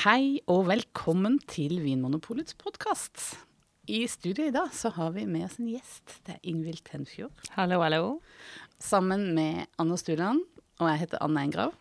Hei 0.00 0.38
og 0.48 0.62
velkommen 0.64 1.34
til 1.44 1.74
Vinmonopolets 1.82 2.54
podkast. 2.56 3.20
I 3.84 4.06
studio 4.08 4.46
i 4.48 4.52
dag 4.54 4.70
så 4.72 4.88
har 4.96 5.10
vi 5.12 5.26
med 5.28 5.44
oss 5.44 5.58
en 5.60 5.66
gjest. 5.68 6.14
Det 6.24 6.38
er 6.38 6.46
Ingvild 6.48 6.80
Tenfjord. 6.86 7.42
Hallo, 7.52 7.82
hallo. 7.84 8.06
Sammen 8.80 9.34
med 9.36 9.68
Anna 9.76 9.98
Stuland, 10.00 10.40
og 10.80 10.88
jeg 10.88 11.02
heter 11.02 11.20
Anne 11.20 11.42
Engrav. 11.44 11.74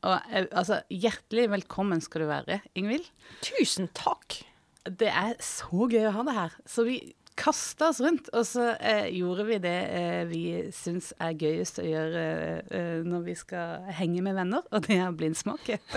Og 0.00 0.32
eh, 0.32 0.46
altså, 0.48 0.80
hjertelig 0.88 1.50
velkommen 1.52 2.00
skal 2.00 2.24
du 2.24 2.30
være, 2.30 2.62
Ingvild. 2.72 3.12
Tusen 3.44 3.92
takk. 3.92 4.38
Det 4.88 5.12
er 5.12 5.36
så 5.44 5.90
gøy 5.92 6.08
å 6.08 6.16
ha 6.16 6.24
deg 6.30 6.38
her. 6.38 6.56
Så 6.64 6.86
vi 6.88 7.02
kasta 7.42 7.88
oss 7.90 8.00
rundt, 8.04 8.30
og 8.32 8.46
så 8.46 8.72
eh, 8.78 9.08
gjorde 9.16 9.46
vi 9.48 9.58
det 9.62 9.78
eh, 9.98 10.20
vi 10.30 10.42
syns 10.76 11.10
er 11.18 11.34
gøyest 11.38 11.80
å 11.82 11.86
gjøre 11.86 12.26
eh, 12.70 13.00
når 13.06 13.24
vi 13.26 13.38
skal 13.38 13.88
henge 13.98 14.22
med 14.22 14.38
venner, 14.38 14.62
og 14.70 14.86
det 14.86 15.00
er 15.02 15.16
blindsmake. 15.18 15.80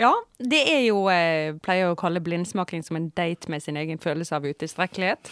Ja, 0.00 0.14
det 0.38 0.60
er 0.70 0.80
jo 0.86 1.02
Jeg 1.10 1.58
pleier 1.64 1.90
å 1.90 1.98
kalle 1.98 2.22
blindsmaking 2.24 2.84
som 2.86 2.96
en 2.96 3.10
date 3.16 3.50
med 3.52 3.60
sin 3.60 3.76
egen 3.76 4.00
følelse 4.00 4.38
av 4.38 4.46
utilstrekkelighet. 4.48 5.28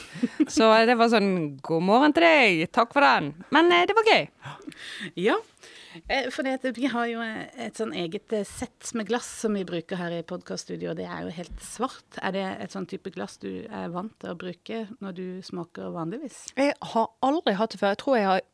Så 0.52 0.68
det 0.88 0.96
var 0.98 1.12
sånn 1.12 1.30
God 1.64 1.86
morgen 1.88 2.14
til 2.16 2.26
deg, 2.26 2.66
takk 2.74 2.92
for 2.92 3.06
den. 3.06 3.30
Men 3.54 3.72
eh, 3.72 3.86
det 3.88 3.96
var 3.96 4.10
gøy. 4.10 4.26
Ja, 5.28 5.38
eh, 6.08 6.28
for 6.34 6.46
vi 6.76 6.90
har 6.90 7.06
jo 7.10 7.22
eh, 7.24 7.46
et 7.66 7.78
sånn 7.78 7.94
eget 7.96 8.32
eh, 8.36 8.46
sett 8.46 8.92
med 8.98 9.08
glass 9.08 9.28
som 9.42 9.56
vi 9.56 9.64
bruker 9.68 10.00
her 10.00 10.14
i 10.18 10.24
podkaststudioet, 10.26 10.92
og 10.92 11.00
det 11.00 11.08
er 11.08 11.24
jo 11.26 11.34
helt 11.38 11.64
svart. 11.64 12.20
Er 12.22 12.36
det 12.36 12.44
et 12.64 12.74
sånn 12.74 12.88
type 12.90 13.12
glass 13.14 13.38
du 13.42 13.50
er 13.64 13.88
vant 13.94 14.14
til 14.20 14.34
å 14.34 14.38
bruke 14.38 14.84
når 15.04 15.18
du 15.18 15.26
smaker 15.46 15.94
vanligvis? 15.94 16.46
Jeg 16.58 16.76
har 16.92 17.10
aldri 17.24 17.56
hatt 17.58 17.74
det 17.74 17.82
før. 17.82 17.94
Jeg 17.94 18.02
tror 18.04 18.18
jeg 18.18 18.30
har 18.32 18.46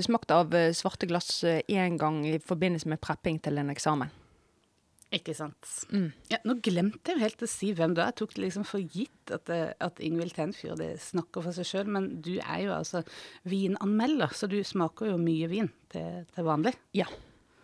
smakt 0.00 0.32
av 0.32 0.54
svarte 0.72 1.04
glass 1.10 1.42
én 1.44 1.98
gang 2.00 2.22
i 2.24 2.38
forbindelse 2.40 2.88
med 2.88 3.02
prepping 3.04 3.42
til 3.44 3.60
en 3.60 3.72
eksamen. 3.74 4.19
Ikke 5.10 5.34
sant. 5.34 5.66
Ja, 6.30 6.38
nå 6.46 6.54
glemte 6.62 7.10
jeg 7.10 7.18
jo 7.18 7.24
helt 7.24 7.42
å 7.42 7.46
si 7.50 7.72
hvem 7.74 7.94
du 7.96 8.00
er. 8.00 8.06
Jeg 8.12 8.18
tok 8.20 8.34
det 8.36 8.42
liksom 8.44 8.64
for 8.68 8.78
gitt 8.94 9.30
at, 9.34 9.50
eh, 9.50 9.72
at 9.82 9.98
Ingvild 10.06 10.34
Tenfjord 10.36 10.78
snakker 11.02 11.42
for 11.42 11.50
seg 11.56 11.66
sjøl, 11.66 11.86
men 11.90 12.20
du 12.22 12.36
er 12.38 12.60
jo 12.68 12.72
altså 12.76 13.02
vinanmelder, 13.50 14.30
så 14.38 14.46
du 14.46 14.60
smaker 14.64 15.06
jo 15.10 15.16
mye 15.18 15.48
vin 15.50 15.66
til, 15.90 16.22
til 16.30 16.44
vanlig. 16.46 16.74
Ja. 16.94 17.06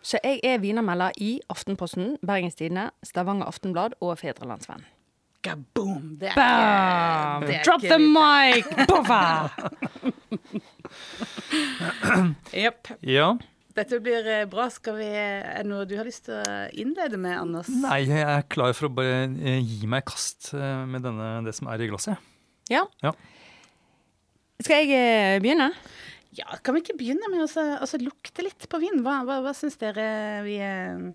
Så 0.03 0.19
jeg 0.23 0.39
er 0.43 0.59
vinanmelder 0.63 1.11
i 1.23 1.39
Aftenposten, 1.51 2.17
Bergens 2.25 2.55
Tidende, 2.59 2.89
Stavanger 3.07 3.45
Aftenblad 3.47 3.93
og 4.03 4.17
Fedrelandsvenn. 4.19 4.83
Gaboom! 5.47 6.17
Det 6.19 6.27
er 6.33 6.35
Bam! 6.35 7.43
ikke, 7.43 7.47
det 7.47 7.55
er 7.55 7.63
Drop 7.63 7.79
ikke 7.83 7.91
the 7.93 7.99
litt- 8.03 8.11
mic! 8.11 8.65
Boffa! 8.91 9.23
Jepp. 12.63 12.87
Ja. 13.07 13.29
Dette 13.77 13.99
blir 14.01 14.25
eh, 14.25 14.45
bra. 14.49 14.67
Skal 14.73 14.97
vi, 14.97 15.07
er 15.13 15.61
det 15.61 15.69
noe 15.69 15.85
du 15.85 15.93
har 15.99 16.07
lyst 16.07 16.25
til 16.27 16.39
å 16.39 16.57
innlede 16.73 17.19
med, 17.21 17.37
Anders? 17.37 17.69
Nei, 17.69 18.01
jeg 18.09 18.25
er 18.25 18.47
klar 18.49 18.73
for 18.77 18.89
å 18.89 18.95
bare 18.97 19.27
eh, 19.37 19.61
gi 19.61 19.89
meg 19.89 20.07
kast 20.09 20.51
eh, 20.57 20.83
med 20.89 21.05
denne, 21.05 21.29
det 21.45 21.53
som 21.57 21.69
er 21.69 21.83
i 21.85 21.89
glasset. 21.91 22.17
Ja. 22.73 22.87
Ja. 23.05 23.13
Skal 24.63 24.81
jeg 24.81 24.97
eh, 24.97 25.37
begynne? 25.43 25.69
Ja, 26.37 26.57
kan 26.61 26.75
vi 26.75 26.83
ikke 26.83 26.97
begynne 26.97 27.29
med 27.31 27.45
å 27.45 27.47
altså, 27.77 28.01
lukte 28.01 28.45
litt 28.45 28.67
på 28.69 28.81
vin? 28.81 29.03
Hva, 29.05 29.21
hva, 29.27 29.39
hva 29.45 29.53
syns 29.57 29.77
dere 29.81 30.07
vi 30.45 30.57
eh, 30.61 31.07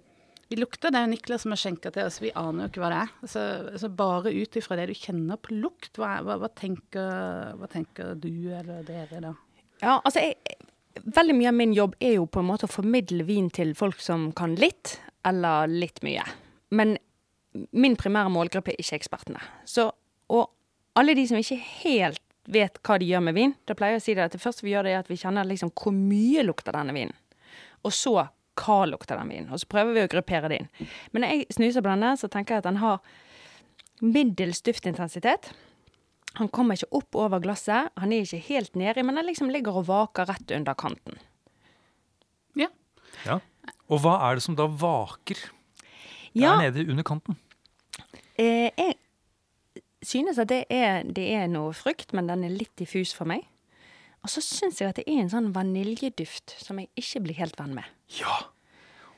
Vi 0.51 0.59
lukter, 0.59 0.95
det 0.95 1.01
er 1.01 1.07
jo 1.07 1.13
Niklas 1.13 1.45
som 1.45 1.55
har 1.55 1.61
skjenka 1.61 1.91
til 1.95 2.07
oss, 2.07 2.23
vi 2.23 2.33
aner 2.39 2.67
jo 2.67 2.73
ikke 2.73 2.83
hva 2.85 2.93
det 2.95 3.03
er. 3.03 3.15
Altså, 3.27 3.45
altså 3.75 3.91
Bare 3.99 4.35
ut 4.35 4.59
ifra 4.59 4.79
det 4.79 4.89
du 4.93 4.97
kjenner 4.99 5.41
på 5.43 5.59
lukt, 5.59 5.97
hva, 5.99 6.21
hva, 6.23 6.39
hva, 6.43 6.51
tenker, 6.55 7.57
hva 7.59 7.71
tenker 7.73 8.15
du 8.23 8.53
eller 8.55 8.87
dere 8.87 9.23
da? 9.27 9.35
Ja, 9.83 9.97
altså 9.99 10.23
jeg, 10.23 10.39
Veldig 11.03 11.37
mye 11.39 11.51
av 11.51 11.57
min 11.57 11.73
jobb 11.77 11.95
er 12.01 12.17
jo 12.19 12.27
på 12.27 12.43
en 12.43 12.49
måte 12.51 12.69
å 12.69 12.73
formidle 12.73 13.25
vin 13.29 13.49
til 13.51 13.73
folk 13.79 14.01
som 14.03 14.31
kan 14.37 14.57
litt, 14.61 14.99
eller 15.27 15.71
litt 15.71 16.03
mye. 16.05 16.25
Men 16.75 16.97
min 17.77 17.97
primære 18.01 18.33
målgruppe 18.33 18.73
er 18.73 18.81
ikke 18.81 18.99
ekspertene. 19.01 19.41
Så, 19.69 19.89
og 20.33 20.51
alle 20.99 21.17
de 21.17 21.25
som 21.29 21.41
ikke 21.41 21.61
helt 21.85 22.23
vet 22.53 22.79
hva 22.85 22.99
de 22.99 23.09
gjør 23.09 23.25
med 23.25 23.37
vin, 23.37 23.57
da 23.69 23.77
pleier 23.79 23.97
jeg 23.97 24.03
å 24.03 24.05
si 24.05 24.15
det 24.19 24.25
at 24.27 24.37
det 24.37 24.43
første 24.43 24.67
vi 24.67 24.73
gjør, 24.75 24.87
det 24.89 24.95
er 24.95 25.03
at 25.05 25.11
vi 25.11 25.21
kjenner 25.21 25.47
liksom 25.49 25.73
hvor 25.79 25.95
mye 25.95 26.45
lukter 26.47 26.75
denne 26.75 26.95
vinen. 26.97 27.17
Og 27.87 27.95
så 27.95 28.17
hva 28.59 28.79
lukter 28.89 29.17
den 29.17 29.31
vinen. 29.33 29.51
Og 29.53 29.63
så 29.63 29.69
prøver 29.71 29.97
vi 29.97 30.05
å 30.05 30.11
gruppere 30.13 30.51
det 30.53 30.61
inn. 30.61 30.71
Men 31.13 31.25
når 31.25 31.35
jeg 31.35 31.57
snuser 31.57 31.85
på 31.85 31.93
denne, 31.93 32.15
så 32.21 32.29
tenker 32.33 32.57
jeg 32.57 32.65
at 32.65 32.69
den 32.69 32.81
har 32.83 33.01
middels 34.03 34.61
duftintensitet. 34.67 35.53
Han 36.39 36.49
kommer 36.49 36.79
ikke 36.79 36.93
opp 36.97 37.19
over 37.21 37.43
glasset, 37.45 37.91
han 38.01 38.13
er 38.15 38.25
ikke 38.25 38.41
helt 38.47 38.77
nedi, 38.81 39.03
men 39.05 39.19
han 39.21 39.27
liksom 39.29 39.51
ligger 39.53 39.77
og 39.83 39.87
vaker 39.91 40.31
rett 40.31 40.55
under 40.57 40.75
kanten. 40.79 41.19
Ja. 42.57 42.69
Ja. 43.27 43.39
Og 43.93 44.01
hva 44.01 44.15
er 44.31 44.39
det 44.39 44.45
som 44.47 44.57
da 44.57 44.65
vaker 44.67 45.37
Ja, 46.33 46.55
der 46.57 46.71
nede 46.71 46.87
under 46.91 47.05
kanten? 47.05 47.37
eh, 48.41 48.71
jeg 48.79 48.97
synes 50.03 50.39
at 50.41 50.49
det 50.49 50.65
er, 50.73 51.03
det 51.05 51.27
er 51.37 51.47
noe 51.53 51.75
frukt, 51.77 52.15
men 52.17 52.27
den 52.31 52.45
er 52.49 52.55
litt 52.57 52.73
diffus 52.81 53.13
for 53.15 53.29
meg. 53.29 53.45
Og 54.23 54.31
så 54.33 54.41
syns 54.43 54.81
jeg 54.81 54.89
at 54.89 54.97
det 55.01 55.05
er 55.11 55.21
en 55.21 55.31
sånn 55.31 55.51
vaniljeduft 55.55 56.57
som 56.63 56.79
jeg 56.81 56.89
ikke 56.99 57.21
blir 57.27 57.39
helt 57.43 57.59
venn 57.61 57.75
med. 57.77 57.85
Ja! 58.19 58.39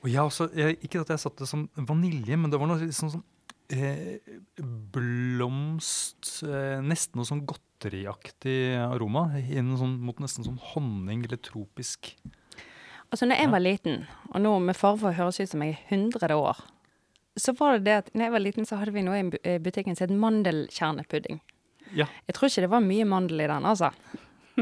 Og 0.03 0.11
jeg 0.13 0.21
også, 0.21 0.51
jeg, 0.57 0.77
ikke 0.85 1.01
at 1.05 1.15
jeg 1.15 1.23
satte 1.23 1.45
det 1.45 1.49
som 1.49 1.69
vanilje, 1.77 2.37
men 2.37 2.51
det 2.53 2.59
var 2.61 2.69
noe 2.69 2.91
sånn, 2.93 3.15
sånn 3.15 3.25
eh, 3.73 4.21
blomst 4.95 6.43
eh, 6.45 6.81
Nesten 6.85 7.21
noe 7.21 7.29
sånn 7.29 7.45
godteriaktig 7.49 8.75
aroma. 8.83 9.27
Sånn, 9.79 9.99
mot 10.05 10.21
nesten 10.23 10.47
sånn 10.47 10.61
honning 10.73 11.25
eller 11.27 11.41
tropisk. 11.43 12.15
Altså, 13.13 13.29
når 13.29 13.43
jeg 13.45 13.51
var 13.53 13.63
liten, 13.63 13.99
og 14.33 14.43
nå 14.43 14.55
med 14.65 14.77
fare 14.79 14.99
for 14.99 15.13
å 15.13 15.19
høres 15.19 15.39
ut 15.39 15.53
som 15.53 15.63
jeg 15.63 15.77
er 15.77 15.93
100 15.95 16.35
år, 16.35 16.63
så 17.39 17.55
var 17.59 17.77
det 17.77 17.87
det 17.87 17.97
at 18.01 18.13
når 18.15 18.27
jeg 18.27 18.35
var 18.35 18.43
liten, 18.43 18.67
så 18.67 18.79
hadde 18.81 18.95
vi 18.95 19.05
noe 19.07 19.19
i 19.21 19.25
eh, 19.43 19.61
butikken 19.63 19.97
som 19.97 20.09
het 20.09 20.19
mandelkjernepudding. 20.23 21.41
Ja. 21.95 22.09
Jeg 22.27 22.37
tror 22.37 22.51
ikke 22.51 22.65
det 22.65 22.73
var 22.73 22.83
mye 22.85 23.07
mandel 23.07 23.45
i 23.45 23.49
den, 23.51 23.67
altså. 23.71 23.91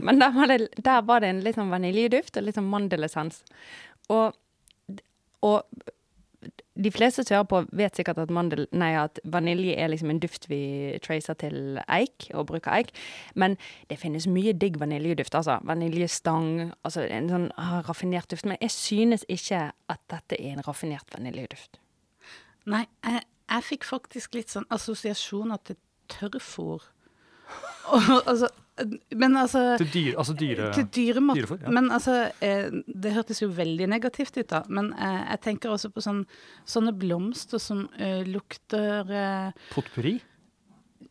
Men 0.06 0.20
der 0.20 0.32
var 0.36 0.48
det, 0.48 0.58
der 0.80 1.02
var 1.08 1.20
det 1.20 1.32
en 1.32 1.42
litt 1.44 1.58
sånn 1.58 1.72
vaniljeduft 1.72 2.36
og 2.36 2.46
litt 2.46 2.56
sånn 2.56 2.70
mandelessens. 2.72 3.42
Og, 4.12 4.36
og 5.44 5.88
de 6.74 6.90
fleste 6.90 7.24
som 7.24 7.36
hører 7.36 7.48
på, 7.50 7.60
vet 7.76 7.96
sikkert 7.96 8.18
at, 8.22 8.30
mandel, 8.32 8.64
nei, 8.72 8.90
at 8.98 9.20
vanilje 9.28 9.74
er 9.78 9.90
liksom 9.92 10.10
en 10.12 10.20
duft 10.22 10.48
vi 10.50 10.62
tracer 11.04 11.36
til 11.40 11.78
eik, 11.84 12.28
og 12.34 12.48
bruker 12.50 12.72
eik. 12.74 12.92
Men 13.38 13.56
det 13.90 14.00
finnes 14.00 14.26
mye 14.30 14.54
digg 14.56 14.78
vaniljeduft. 14.80 15.34
altså 15.34 15.58
Vaniljestang, 15.68 16.72
altså 16.82 17.04
en 17.06 17.30
sånn 17.32 17.48
ah, 17.60 17.80
raffinert 17.88 18.30
duft. 18.32 18.48
Men 18.48 18.60
jeg 18.60 18.74
synes 18.74 19.26
ikke 19.28 19.68
at 19.72 20.02
dette 20.12 20.40
er 20.40 20.56
en 20.56 20.66
raffinert 20.66 21.12
vaniljeduft. 21.14 21.78
Nei, 22.72 22.86
jeg, 23.04 23.24
jeg 23.50 23.68
fikk 23.68 23.86
faktisk 23.88 24.38
litt 24.38 24.52
sånn 24.52 24.68
assosiasjoner 24.72 25.62
til 25.66 25.80
tørrfòr. 26.12 26.88
Altså, 27.92 28.46
men 29.14 29.36
altså 29.36 29.76
Til 29.80 29.90
dyr, 29.92 30.14
altså 30.18 30.34
dyre... 30.38 30.70
Til 30.72 30.86
dyremat. 30.96 31.36
Dyrefor, 31.36 31.58
ja. 31.60 31.72
Men 31.76 31.90
altså, 31.92 32.16
eh, 32.40 32.72
det 32.88 33.12
hørtes 33.12 33.42
jo 33.42 33.50
veldig 33.52 33.88
negativt 33.92 34.36
ut, 34.38 34.48
da. 34.48 34.62
Men 34.72 34.92
eh, 34.96 35.20
jeg 35.34 35.42
tenker 35.44 35.74
også 35.74 35.92
på 35.92 36.04
sånn, 36.04 36.22
sånne 36.64 36.94
blomster 36.96 37.60
som 37.60 37.84
eh, 38.00 38.22
lukter 38.28 39.12
eh, 39.12 39.66
Potpurri? 39.74 40.16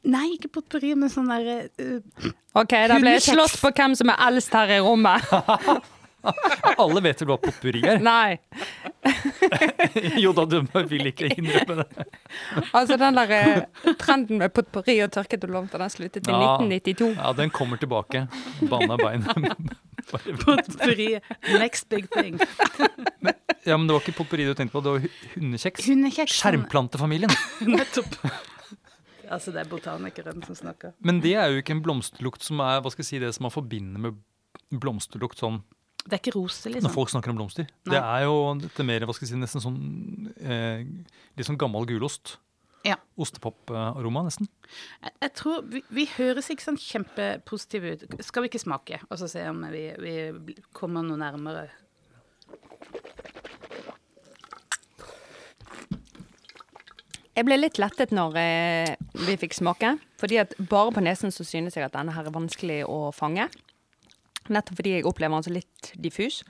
Nei, 0.09 0.25
ikke 0.33 0.49
potpurri, 0.55 0.95
men 0.97 1.11
sånn 1.13 1.29
derre 1.29 1.57
eh, 1.77 2.29
OK, 2.57 2.73
da 2.89 2.97
ble 2.97 3.13
det 3.13 3.21
slått 3.21 3.51
slåss 3.51 3.59
på 3.61 3.69
hvem 3.77 3.93
som 3.99 4.09
er 4.09 4.23
eldst 4.25 4.55
her 4.57 4.73
i 4.73 4.79
rommet. 4.81 5.27
Alle 6.81 7.01
vet 7.05 7.21
vel 7.21 7.31
hva 7.31 7.37
potpurri 7.41 7.81
er? 7.85 8.01
Nei. 8.01 8.39
jo 10.23 10.33
da, 10.37 10.45
du 10.49 10.59
vil 10.89 11.11
ikke 11.11 11.29
innrømme 11.35 11.83
det. 11.83 12.07
Altså, 12.77 12.97
den 12.97 13.17
der 13.17 13.31
eh, 13.37 13.93
trenden 13.99 14.37
med 14.41 14.49
potpourri 14.55 14.97
og 15.03 15.11
tørkede 15.11 15.47
blomster, 15.49 15.81
den 15.81 15.89
sluttet 15.93 16.27
i 16.27 16.31
Ja. 16.31 16.55
1992. 16.61 17.15
Ja, 17.17 17.31
den 17.37 17.49
kommer 17.53 17.77
tilbake. 17.81 18.25
Banna 18.69 18.97
bein. 18.97 19.23
Bare- 20.11 20.37
potpurri. 20.45 21.09
Next 21.59 21.89
big 21.89 22.07
thing. 22.11 22.39
ja, 23.65 23.77
men 23.77 23.87
det 23.87 23.93
var 23.95 24.01
ikke 24.01 24.15
potpurri 24.17 24.45
du 24.47 24.53
tenkte 24.57 24.73
på, 24.77 24.81
det 24.85 24.95
var 24.95 25.03
hu- 25.03 25.19
hundekjeks. 25.35 25.85
Hundekjeks. 25.91 26.39
Skjermplantefamilien. 26.41 27.31
Nettopp. 27.75 28.15
Altså, 29.31 29.51
det 29.55 29.61
er 29.63 29.69
botanikeren 29.71 30.41
som 30.43 30.55
snakker. 30.57 30.91
Men 31.07 31.21
det 31.23 31.35
er 31.39 31.47
jo 31.53 31.61
ikke 31.61 31.75
en 31.77 31.83
blomsterlukt 31.85 32.43
som 32.43 32.59
er 32.65 32.81
hva 32.83 32.91
skal 32.91 33.05
jeg 33.05 33.09
si, 33.13 33.19
det 33.23 33.29
som 33.37 33.45
man 33.47 33.53
forbinder 33.53 34.01
med 34.09 34.17
blomsterlukt 34.81 35.39
sånn 35.39 35.61
Det 36.01 36.15
er 36.15 36.21
ikke 36.21 36.33
rose, 36.33 36.65
når 36.65 36.79
liksom. 36.79 36.93
folk 36.95 37.11
snakker 37.13 37.31
om 37.33 37.37
blomster. 37.37 37.67
Nei. 37.85 37.93
Det 37.93 37.99
er 37.99 38.23
jo 38.25 38.37
dette 38.63 38.85
mer 38.87 39.05
hva 39.05 39.13
skal 39.13 39.27
jeg 39.27 39.35
si, 39.35 39.41
nesten 39.41 39.61
sånn 39.63 39.81
eh, 40.41 40.81
litt 41.37 41.47
sånn 41.47 41.59
gammel 41.61 41.85
gulost. 41.89 42.39
Ja. 42.87 42.95
Ostepoparoma, 43.21 44.23
nesten. 44.25 44.49
Jeg, 45.03 45.13
jeg 45.21 45.33
tror 45.37 45.61
vi, 45.69 45.83
vi 45.93 46.07
høres 46.15 46.49
ikke 46.49 46.65
sånn 46.65 46.81
kjempepositive 46.81 47.93
ut. 47.93 48.07
Skal 48.25 48.45
vi 48.45 48.49
ikke 48.49 48.63
smake, 48.63 49.03
og 49.09 49.21
så 49.21 49.29
se 49.29 49.45
om 49.51 49.61
vi, 49.69 49.85
vi 50.01 50.57
kommer 50.73 51.05
noe 51.05 51.21
nærmere? 51.21 51.69
Jeg 57.31 57.47
ble 57.47 57.55
litt 57.61 57.77
lettet 57.79 58.11
når 58.11 58.35
eh, 58.41 58.95
vi 59.27 59.37
fikk 59.39 59.55
smake, 59.55 59.95
fordi 60.19 60.41
at 60.41 60.57
bare 60.69 60.91
på 60.97 61.03
nesen 61.05 61.31
så 61.31 61.45
synes 61.47 61.77
jeg 61.77 61.85
at 61.85 61.93
denne 61.95 62.13
her 62.17 62.27
er 62.27 62.35
vanskelig 62.35 62.81
å 62.89 63.05
fange. 63.15 63.47
Nettopp 64.49 64.79
fordi 64.79 64.95
jeg 64.95 65.05
opplever 65.05 65.37
den 65.37 65.45
så 65.45 65.53
litt 65.53 65.91
diffus. 66.01 66.41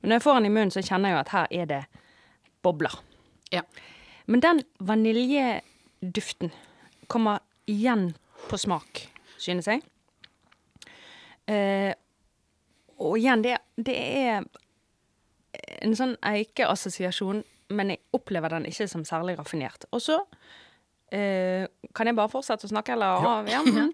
Men 0.00 0.12
når 0.12 0.18
jeg 0.18 0.26
får 0.26 0.38
den 0.38 0.48
i 0.48 0.54
munnen, 0.54 0.74
så 0.74 0.84
kjenner 0.84 1.10
jeg 1.10 1.16
jo 1.16 1.22
at 1.22 1.34
her 1.34 1.54
er 1.62 1.70
det 1.70 1.82
bobler. 2.66 2.98
Ja. 3.54 3.62
Men 4.28 4.44
den 4.44 4.62
vaniljeduften 4.84 6.52
kommer 7.08 7.40
igjen 7.68 8.10
på 8.50 8.58
smak, 8.60 9.06
synes 9.40 9.70
jeg. 9.70 9.82
Eh, 11.48 11.94
og 13.00 13.16
igjen, 13.16 13.44
det, 13.46 13.56
det 13.80 13.96
er 13.96 14.44
en 15.80 15.96
sånn 15.96 16.16
eikeassosiasjon, 16.26 17.42
men 17.72 17.92
jeg 17.92 18.02
opplever 18.16 18.52
den 18.52 18.66
ikke 18.68 18.88
som 18.90 19.04
særlig 19.08 19.38
raffinert. 19.38 19.86
Og 19.92 20.02
så 20.04 20.18
eh, 21.14 21.64
Kan 21.94 22.06
jeg 22.10 22.16
bare 22.18 22.30
fortsette 22.32 22.66
å 22.68 22.70
snakke, 22.70 22.92
eller? 22.96 23.06
Ja. 23.48 23.62
ja. 23.76 23.86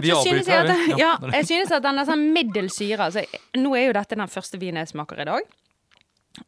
Vi 0.00 0.10
Så 0.10 0.18
avbryter 0.18 0.52
jeg, 0.52 0.64
at, 0.64 0.70
ja, 1.04 1.12
jeg 1.36 1.48
synes 1.50 1.72
at 1.76 1.84
den 1.84 2.00
er 2.00 2.06
sånn 2.08 2.26
middels 2.34 2.76
syre. 2.80 3.02
Altså, 3.10 3.20
nå 3.58 3.70
er 3.76 3.84
jo 3.88 3.96
dette 3.96 4.18
den 4.18 4.32
første 4.32 4.60
vinen 4.60 4.80
jeg 4.82 4.92
smaker 4.94 5.16
i 5.22 5.28
dag. 5.30 5.42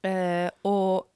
Uh, 0.07 0.49
og, 0.69 1.07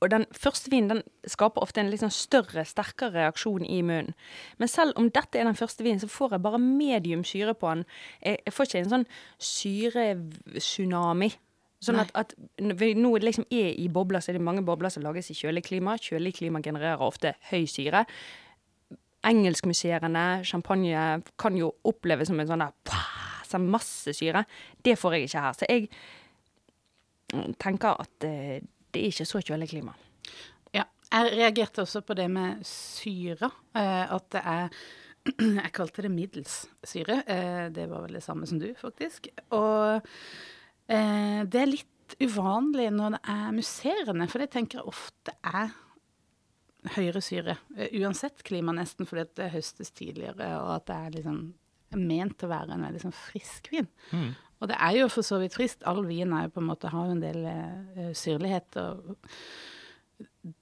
og 0.00 0.06
den 0.12 0.24
første 0.32 0.70
vinen 0.72 0.90
den 0.94 1.02
skaper 1.28 1.62
ofte 1.66 1.82
en 1.82 1.90
litt 1.92 2.02
sånn 2.04 2.14
større, 2.14 2.64
sterkere 2.68 3.26
reaksjon 3.26 3.64
i 3.66 3.82
munnen. 3.82 4.14
Men 4.62 4.68
selv 4.72 4.92
om 5.00 5.10
dette 5.12 5.36
er 5.40 5.44
den 5.48 5.58
første 5.58 5.84
vinen, 5.86 6.00
så 6.02 6.08
får 6.10 6.28
jeg 6.36 6.44
bare 6.46 6.60
medium 6.62 7.24
syre 7.26 7.54
på 7.58 7.66
den. 7.74 7.84
Jeg, 8.24 8.40
jeg 8.46 8.52
får 8.56 8.64
ikke 8.70 8.82
en 8.84 8.94
sånn 8.94 9.08
syretsunami. 9.50 11.30
Sånn 11.80 11.96
at, 12.02 12.10
at 12.12 12.34
vi 12.58 12.92
nå 12.98 13.14
liksom 13.22 13.46
er 13.48 13.72
i 13.80 13.86
bobler, 13.88 14.20
så 14.20 14.32
er 14.32 14.36
det 14.36 14.44
mange 14.44 14.64
bobler 14.66 14.92
som 14.92 15.04
lages 15.04 15.30
i 15.32 15.36
kjølig 15.38 15.64
klima. 15.64 15.96
Kjølig 15.96 16.34
klima 16.36 16.60
genererer 16.64 17.00
ofte 17.04 17.34
høy 17.50 17.64
syre 17.70 18.04
Engelskmusserende 19.26 20.44
champagne, 20.48 21.00
kan 21.36 21.56
jo 21.56 21.74
oppleves 21.84 22.30
som 22.30 22.38
en 22.40 22.48
sånn 22.48 22.62
der 22.64 23.00
sånn 23.50 23.66
masse 23.70 24.14
syre. 24.16 24.44
Det 24.82 24.96
får 24.98 25.16
jeg 25.16 25.28
ikke 25.28 25.42
her. 25.44 25.58
Så 25.58 25.68
jeg 25.68 25.88
mm, 27.34 27.56
tenker 27.60 28.00
at 28.04 28.26
eh, 28.28 28.62
det 28.90 29.02
er 29.02 29.10
ikke 29.12 29.28
så 29.28 29.42
kjølig 29.42 29.70
klima. 29.72 29.96
Ja. 30.76 30.86
Jeg 31.10 31.34
reagerte 31.34 31.84
også 31.84 32.04
på 32.06 32.16
det 32.18 32.28
med 32.32 32.64
syre. 32.68 33.50
Eh, 33.74 34.04
at 34.06 34.32
det 34.36 34.44
er 34.54 34.80
Jeg 35.66 35.74
kalte 35.76 36.06
det 36.06 36.12
middels 36.14 36.62
syre. 36.86 37.20
Eh, 37.28 37.66
det 37.74 37.90
var 37.90 38.06
vel 38.06 38.16
det 38.16 38.24
samme 38.24 38.48
som 38.48 38.60
du, 38.62 38.70
faktisk. 38.78 39.28
Og 39.52 40.00
det 40.90 41.60
er 41.60 41.70
litt 41.70 42.16
uvanlig 42.18 42.88
når 42.92 43.14
det 43.14 43.20
er 43.32 43.54
musserende, 43.54 44.26
for 44.30 44.42
det 44.42 44.50
tenker 44.54 44.80
jeg 44.80 44.90
ofte 44.90 45.36
er 45.46 45.70
høyere 46.96 47.20
syre. 47.24 47.56
eh, 47.76 47.88
uansett 48.00 48.42
klima, 48.42 48.72
nesten, 48.72 49.06
fordi 49.06 49.26
det 49.36 49.50
høstes 49.54 49.90
tidligere, 49.90 50.52
og 50.60 50.76
at 50.78 50.86
det 50.88 50.96
er 50.96 51.16
liksom 51.18 51.40
ment 52.00 52.38
til 52.38 52.46
å 52.48 52.52
være 52.52 52.76
en 52.76 52.86
veldig 52.86 53.02
sånn 53.02 53.16
frisk 53.16 53.72
vin. 53.72 53.88
Mm. 54.14 54.30
Og 54.60 54.68
det 54.70 54.76
er 54.76 54.96
jo 55.00 55.08
for 55.10 55.26
så 55.26 55.40
vidt 55.40 55.56
friskt. 55.56 55.82
All 55.88 56.04
vin 56.06 56.32
er 56.36 56.46
jo 56.46 56.54
på 56.54 56.62
en 56.62 56.68
måte 56.68 56.92
har 56.92 57.08
jo 57.08 57.16
en 57.16 57.22
del 57.22 57.46
eh, 57.50 58.10
syrlighet. 58.16 58.76
Og 58.76 59.16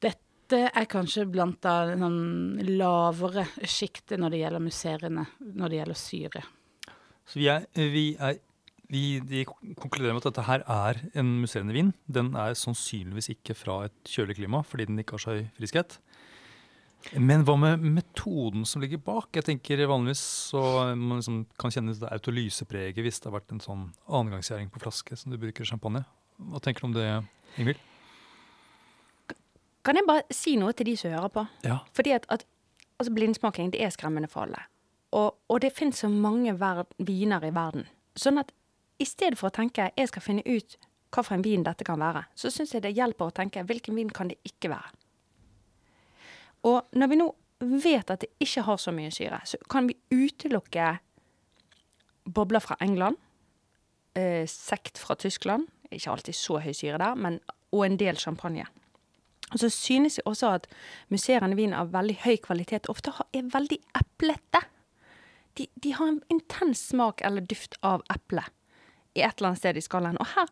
dette 0.01 0.61
er 0.71 0.89
kanskje 0.89 1.27
blant 1.29 1.61
da 1.67 1.91
sånn 1.99 2.63
lavere 2.79 3.45
sjiktet 3.67 4.17
når 4.23 4.33
det 4.33 4.43
gjelder 4.45 4.65
musserende, 4.65 5.27
når 5.39 5.69
det 5.69 5.81
gjelder 5.81 6.01
syre. 6.01 6.45
Så 7.29 7.43
vi 7.43 7.51
er, 7.53 7.67
vi 7.77 8.07
er 8.17 8.39
vi, 8.89 9.21
de 9.21 9.45
konkluderer 9.49 10.15
med 10.17 10.23
at 10.23 10.31
dette 10.31 10.47
her 10.49 10.65
er 10.65 11.01
en 11.19 11.35
musserende 11.43 11.77
vin. 11.77 11.93
Den 12.09 12.33
er 12.39 12.57
sannsynligvis 12.57 13.31
ikke 13.35 13.57
fra 13.57 13.83
et 13.89 13.97
kjølig 14.09 14.39
klima, 14.41 14.63
fordi 14.65 14.89
den 14.89 15.01
ikke 15.03 15.19
har 15.19 15.25
så 15.25 15.37
høy 15.37 15.43
friskhet. 15.59 15.99
Men 17.15 17.45
hva 17.47 17.55
med 17.61 17.85
metoden 17.85 18.65
som 18.67 18.83
ligger 18.83 19.01
bak? 19.01 19.29
Jeg 19.37 19.47
tenker 19.47 19.85
Vanligvis 19.87 20.23
så 20.51 20.63
man 20.99 21.21
liksom 21.21 21.45
kan 21.61 21.73
kjenne 21.73 21.95
det 21.95 22.11
autolysepreget 22.11 22.99
hvis 23.05 23.21
det 23.23 23.31
har 23.31 23.37
vært 23.39 23.55
en 23.55 23.63
sånn 23.63 23.85
annengangsgjæring 24.09 24.73
på 24.75 24.83
flaske 24.83 25.17
som 25.17 25.33
du 25.33 25.39
bruker 25.41 25.65
i 25.65 25.69
champagne. 25.69 26.03
Hva 26.51 26.61
tenker 26.63 26.83
du 26.83 26.89
om 26.91 26.97
det, 26.97 27.07
Ingvild? 27.59 27.81
Kan 29.87 29.97
jeg 29.97 30.09
bare 30.09 30.27
si 30.35 30.57
noe 30.61 30.75
til 30.77 30.91
de 30.91 30.97
som 30.99 31.15
hører 31.15 31.33
på? 31.33 31.47
Ja. 31.65 31.79
Fordi 31.97 32.17
at, 32.17 32.27
at 32.35 32.45
altså 32.99 33.15
blindsmaking 33.15 33.73
det 33.73 33.85
er 33.85 33.95
skremmende 33.95 34.29
for 34.29 34.45
alle. 34.45 34.61
Og, 35.17 35.39
og 35.49 35.63
det 35.65 35.73
finnes 35.77 36.03
så 36.03 36.11
mange 36.13 36.53
verd, 36.61 36.91
viner 36.99 37.47
i 37.47 37.55
verden. 37.55 37.87
Sånn 38.19 38.41
at 38.43 38.51
i 38.99 39.07
stedet 39.07 39.39
for 39.39 39.51
å 39.51 39.55
tenke 39.55 39.91
jeg 39.97 40.11
skal 40.11 40.25
finne 40.25 40.45
ut 40.47 40.79
hva 41.15 41.25
for 41.25 41.39
en 41.39 41.45
vin 41.45 41.65
dette 41.65 41.87
kan 41.89 42.01
være, 42.01 42.27
så 42.37 42.51
syns 42.53 42.75
jeg 42.75 42.85
det 42.85 42.97
hjelper 42.97 43.31
å 43.31 43.35
tenke 43.35 43.65
hvilken 43.65 43.97
vin 43.97 44.11
kan 44.13 44.29
det 44.29 44.37
ikke 44.47 44.71
være. 44.73 44.91
Og 46.69 46.99
når 46.99 47.11
vi 47.13 47.21
nå 47.21 47.29
vet 47.83 48.11
at 48.11 48.25
det 48.25 48.31
ikke 48.43 48.67
har 48.67 48.81
så 48.83 48.93
mye 48.95 49.13
syre, 49.15 49.41
så 49.47 49.59
kan 49.71 49.89
vi 49.89 49.97
utelukke 50.13 50.99
bobler 52.29 52.61
fra 52.61 52.77
England, 52.85 53.17
eh, 54.15 54.45
sekt 54.47 54.99
fra 54.99 55.17
Tyskland, 55.17 55.69
ikke 55.91 56.13
alltid 56.13 56.37
så 56.37 56.59
høy 56.61 56.75
syre 56.77 56.99
der, 57.01 57.17
men, 57.17 57.41
og 57.73 57.87
en 57.87 57.97
del 57.97 58.21
champagne. 58.21 58.67
Og 59.49 59.63
så 59.63 59.71
synes 59.73 60.19
jeg 60.19 60.27
også 60.29 60.51
at 60.59 60.67
musserende 61.09 61.57
vin 61.57 61.73
av 61.73 61.95
veldig 61.95 62.19
høy 62.27 62.37
kvalitet 62.45 62.91
ofte 62.93 63.15
er 63.33 63.49
veldig 63.49 63.79
eplete. 63.97 64.61
De, 65.57 65.67
de 65.75 65.95
har 65.97 66.11
en 66.11 66.21
intens 66.29 66.83
smak 66.91 67.25
eller 67.25 67.41
duft 67.49 67.79
av 67.83 68.05
eple 68.13 68.45
i 69.19 69.25
et 69.27 69.39
eller 69.39 69.53
annet 69.53 69.63
sted 69.63 69.79
i 69.79 69.85
skalaen. 69.85 70.19
Og 70.23 70.31
her 70.35 70.51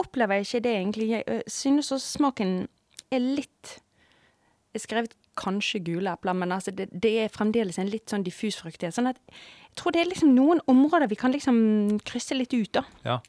opplever 0.00 0.38
jeg 0.38 0.48
ikke 0.48 0.64
det 0.66 0.74
egentlig. 0.76 1.08
Jeg 1.14 1.42
synes 1.52 1.92
også 1.92 2.18
smaken 2.18 2.58
er 3.14 3.24
litt 3.24 3.78
Jeg 4.76 4.82
skrevet 4.84 5.14
kanskje 5.38 5.80
gule 5.80 6.12
epler, 6.12 6.36
men 6.36 6.52
altså 6.52 6.70
det, 6.74 6.88
det 6.92 7.14
er 7.22 7.32
fremdeles 7.32 7.78
en 7.80 7.88
litt 7.88 8.10
sånn 8.10 8.24
diffus 8.26 8.58
fruktighet. 8.60 8.94
Sånn 8.94 9.08
at 9.10 9.18
jeg 9.30 9.78
tror 9.80 9.94
det 9.94 10.02
er 10.02 10.10
liksom 10.10 10.34
noen 10.36 10.60
områder 10.70 11.08
vi 11.10 11.18
kan 11.18 11.32
liksom 11.32 11.98
krysse 12.06 12.36
litt 12.36 12.52
ut, 12.52 12.70
da. 12.74 12.84
ja. 13.06 13.20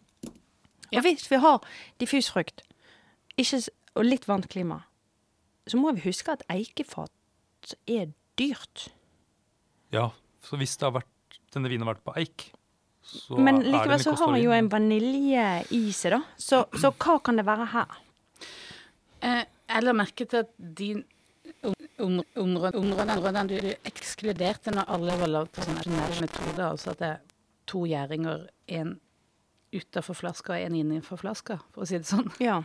Og 0.90 1.06
hvis 1.06 1.28
vi 1.30 1.38
har 1.38 1.62
diffus 2.02 2.32
frukt 2.34 2.64
ikke, 3.40 3.62
og 3.96 4.08
litt 4.08 4.26
varmt 4.28 4.50
klima, 4.52 4.82
så 5.70 5.78
må 5.80 5.94
vi 5.96 6.08
huske 6.08 6.34
at 6.34 6.44
eikefat 6.52 7.76
er 7.88 8.10
dyrt. 8.40 8.90
Ja, 9.94 10.10
så 10.44 10.58
hvis 10.60 10.76
det 10.80 10.88
har 10.88 10.98
vært, 10.98 11.40
denne 11.54 11.70
vinen 11.72 11.86
har 11.86 11.96
vært 11.96 12.08
på 12.08 12.16
eik, 12.20 12.50
Men 13.38 13.62
likevel 13.64 14.02
så 14.04 14.14
har 14.16 14.34
han 14.34 14.42
jo 14.42 14.52
en 14.56 14.70
vanilje 14.72 15.46
i 15.76 15.82
seg, 15.96 16.12
da. 16.18 16.22
Så, 16.38 16.64
så 16.80 16.92
hva 16.94 17.16
kan 17.24 17.40
det 17.40 17.46
være 17.48 17.66
her? 17.74 17.96
Eh, 19.22 19.44
jeg 19.70 19.84
la 19.86 19.94
merke 19.94 20.26
til 20.30 20.44
at 20.46 20.52
din 20.58 21.04
om- 22.00 22.24
område, 22.40 22.78
områdene 22.80 23.48
du, 23.50 23.56
du 23.60 23.74
ekskluderte 23.90 24.72
når 24.74 24.88
alle 24.96 25.18
var 25.20 25.32
lagd 25.34 25.52
på 25.56 25.66
sånne 25.66 25.84
generelle 25.84 26.22
metoder, 26.24 26.64
altså 26.70 26.94
at 26.94 27.02
det 27.02 27.10
er 27.10 27.20
to 27.70 27.84
gjæringer, 27.90 28.46
én 28.72 28.96
utafor 29.76 30.18
flaska 30.18 30.56
og 30.56 30.64
én 30.70 30.78
innenfor 30.80 31.20
flaska, 31.22 31.60
for 31.74 31.84
å 31.84 31.90
si 31.90 32.00
det 32.00 32.08
sånn. 32.10 32.32
Ja. 32.42 32.62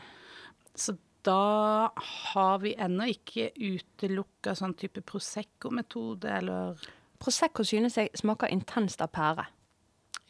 Så 0.75 0.95
da 1.25 1.91
har 1.97 2.59
vi 2.63 2.75
ennå 2.81 3.09
ikke 3.13 3.51
utelukka 3.57 4.55
sånn 4.57 4.77
type 4.79 5.03
Prosecco-metode, 5.05 6.31
eller 6.39 6.81
Prosecco 7.21 7.65
synes 7.65 7.97
jeg 7.97 8.11
smaker 8.21 8.53
intenst 8.53 9.01
av 9.05 9.11
pære 9.13 9.47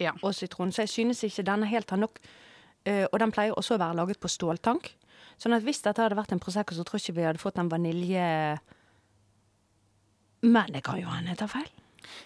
Ja. 0.02 0.12
og 0.22 0.34
sitron, 0.34 0.72
så 0.74 0.82
jeg 0.82 0.90
synes 0.90 1.22
ikke 1.22 1.44
denne 1.46 1.68
helt 1.70 1.90
har 1.90 2.00
nok. 2.00 2.18
Eh, 2.84 3.06
og 3.10 3.18
den 3.22 3.32
pleier 3.32 3.54
også 3.56 3.76
å 3.76 3.80
være 3.80 3.96
laget 4.00 4.20
på 4.20 4.28
ståltank. 4.28 4.90
Sånn 5.40 5.54
at 5.56 5.64
hvis 5.66 5.82
dette 5.84 6.02
hadde 6.02 6.18
vært 6.18 6.34
en 6.34 6.42
Prosecco, 6.42 6.76
så 6.76 6.84
tror 6.86 7.00
jeg 7.00 7.08
ikke 7.08 7.20
vi 7.20 7.28
hadde 7.28 7.42
fått 7.42 7.58
den 7.58 7.70
vanilje... 7.72 8.26
Men 10.44 10.74
det 10.74 10.82
kan 10.84 11.00
jo 11.00 11.08
hende 11.08 11.32
jeg 11.32 11.40
tar 11.40 11.48
feil. 11.48 11.70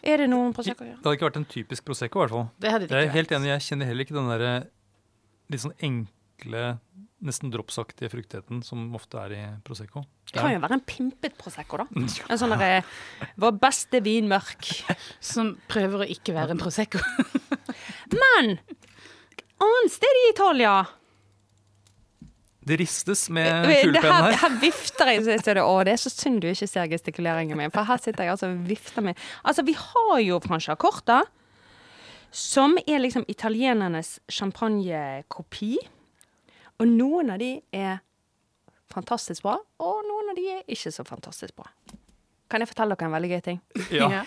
Er 0.02 0.22
det 0.22 0.26
noen 0.30 0.52
Prosecco 0.56 0.86
Ja? 0.86 0.96
Det 0.98 1.06
hadde 1.06 1.18
ikke 1.20 1.28
vært 1.28 1.40
en 1.40 1.48
typisk 1.52 1.86
Prosecco, 1.86 2.18
i 2.18 2.24
hvert 2.24 2.34
fall. 2.34 2.48
Det 2.58 2.72
hadde 2.74 2.90
det 2.90 2.98
Jeg 2.98 3.08
er 3.10 3.14
helt 3.14 3.34
enig, 3.36 3.50
jeg 3.52 3.66
kjenner 3.68 3.90
heller 3.90 4.06
ikke 4.06 4.16
den 4.18 4.30
der 4.32 4.46
litt 5.48 5.62
sånn 5.62 5.76
enkle, 5.88 6.64
nesten 7.24 7.50
dropsaktige 7.54 8.10
fruktigheten 8.12 8.60
som 8.66 8.90
ofte 8.98 9.22
er 9.22 9.34
i 9.34 9.40
Prosecco. 9.66 10.02
Det 10.28 10.36
kan 10.42 10.52
jo 10.52 10.60
være 10.62 10.78
en 10.80 10.84
pimpet 10.86 11.38
Prosecco, 11.38 11.80
da. 11.80 11.86
En 12.30 12.40
sånn 12.40 12.54
derre 12.54 12.82
Vår 13.40 13.56
beste 13.62 14.02
vin 14.04 14.28
mørk. 14.30 14.68
Som 15.24 15.54
prøver 15.70 16.04
å 16.04 16.10
ikke 16.10 16.34
være 16.36 16.56
en 16.56 16.62
Prosecco. 16.62 17.00
Men 18.14 18.58
annet 19.58 19.92
sted 19.92 20.18
i 20.22 20.30
Italia 20.30 20.76
Det 22.60 22.76
ristes 22.76 23.26
med 23.30 23.48
Eh, 23.64 23.82
kulepennen 23.82 24.12
her, 24.12 24.32
her. 24.32 24.36
her 24.42 24.56
vifter 24.60 25.08
jeg. 25.12 25.22
Så 25.24 25.54
det, 25.54 25.62
å, 25.64 25.76
det 25.84 25.92
er 25.94 26.00
så 26.02 26.10
synd 26.12 26.42
du 26.44 26.48
ikke 26.50 26.68
ser 26.68 26.88
gestikuleringen 26.90 27.56
min, 27.56 27.70
for 27.72 27.88
her 27.88 27.96
sitter 28.02 28.26
jeg 28.26 28.34
altså 28.34 28.50
og 28.52 28.58
vifter 28.68 29.04
med 29.06 29.16
Altså, 29.44 29.64
vi 29.64 29.72
har 29.78 30.18
jo 30.20 30.38
Franciacorta, 30.44 31.22
som 32.30 32.76
er 32.84 33.00
liksom 33.00 33.24
italienernes 33.28 34.18
champagnekopi. 34.28 35.78
Og 36.78 36.86
noen 36.92 37.32
av 37.34 37.40
de 37.40 37.54
er 37.74 38.02
fantastisk 38.92 39.42
bra, 39.46 39.56
og 39.80 40.04
noen 40.06 40.30
av 40.30 40.36
de 40.36 40.44
er 40.58 40.60
ikke 40.68 40.92
så 40.92 41.04
fantastisk 41.08 41.56
bra. 41.56 41.66
Kan 42.48 42.60
jeg 42.62 42.68
fortelle 42.70 42.96
dere 42.96 43.08
en 43.08 43.16
veldig 43.16 43.32
gøy 43.32 43.40
ting? 43.48 43.58
Ja. 43.92 44.22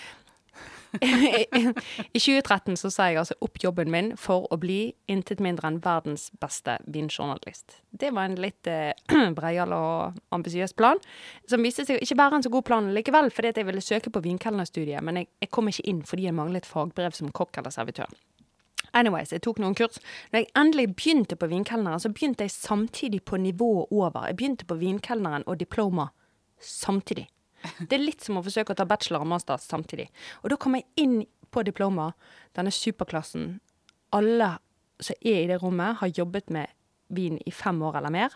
I 1.00 2.20
2013 2.20 2.76
så 2.78 2.90
sa 2.92 3.08
jeg 3.08 3.22
altså 3.22 3.38
opp 3.44 3.60
jobben 3.64 3.92
min 3.94 4.12
for 4.20 4.48
å 4.52 4.58
bli 4.60 4.94
intet 5.12 5.40
mindre 5.44 5.70
enn 5.70 5.80
verdens 5.84 6.28
beste 6.42 6.78
vinjournalist. 6.92 7.78
Det 7.92 8.12
var 8.16 8.28
en 8.28 8.40
litt 8.42 8.68
eh, 8.68 8.92
breial 9.38 9.72
og 9.76 10.20
ambisiøs 10.36 10.76
plan, 10.76 11.00
som 11.48 11.64
viste 11.64 11.86
seg 11.88 12.04
ikke 12.04 12.20
være 12.20 12.40
en 12.40 12.46
så 12.48 12.52
god 12.52 12.68
plan 12.68 12.92
likevel, 12.96 13.32
fordi 13.32 13.54
at 13.54 13.62
jeg 13.62 13.70
ville 13.70 13.86
søke 13.86 14.12
på 14.12 14.24
vinkelnerstudiet, 14.26 15.04
men 15.06 15.22
jeg, 15.22 15.32
jeg 15.46 15.54
kom 15.56 15.72
ikke 15.72 15.88
inn 15.92 16.04
fordi 16.08 16.28
jeg 16.28 16.38
manglet 16.38 16.68
fagbrev 16.68 17.16
som 17.16 17.32
kokk 17.32 17.62
eller 17.62 17.74
servitør. 17.74 18.12
Anyways, 18.98 19.32
jeg 19.32 19.44
tok 19.46 19.62
noen 19.64 19.76
kurs. 19.78 20.02
Når 20.32 20.42
jeg 20.42 20.52
endelig 20.60 20.90
begynte 20.96 21.38
på 21.40 21.48
vinkelneren, 21.48 22.02
så 22.04 22.12
begynte 22.12 22.44
jeg 22.44 22.52
samtidig 22.52 23.22
på 23.24 23.40
nivået 23.40 23.88
over. 23.92 24.26
Jeg 24.28 24.36
begynte 24.36 24.68
på 24.68 24.76
vinkelneren 24.82 25.46
og 25.48 25.62
diploma 25.62 26.10
samtidig. 26.60 27.30
Det 27.80 27.98
er 27.98 28.04
litt 28.04 28.26
som 28.26 28.40
å 28.40 28.44
forsøke 28.46 28.74
å 28.74 28.78
ta 28.78 28.88
bachelor 28.90 29.26
og 29.26 29.32
master 29.34 29.62
samtidig. 29.62 30.10
Og 30.42 30.54
da 30.54 30.58
kom 30.62 30.78
jeg 30.78 30.88
inn 31.02 31.22
på 31.52 31.64
diploma, 31.68 32.12
denne 32.58 32.72
superklassen. 32.74 33.60
Alle 34.16 34.56
som 35.02 35.18
er 35.22 35.44
i 35.44 35.50
det 35.50 35.60
rommet, 35.62 36.00
har 36.02 36.14
jobbet 36.14 36.52
med 36.54 36.72
vin 37.12 37.40
i 37.46 37.52
fem 37.52 37.82
år 37.84 38.00
eller 38.00 38.14
mer, 38.14 38.36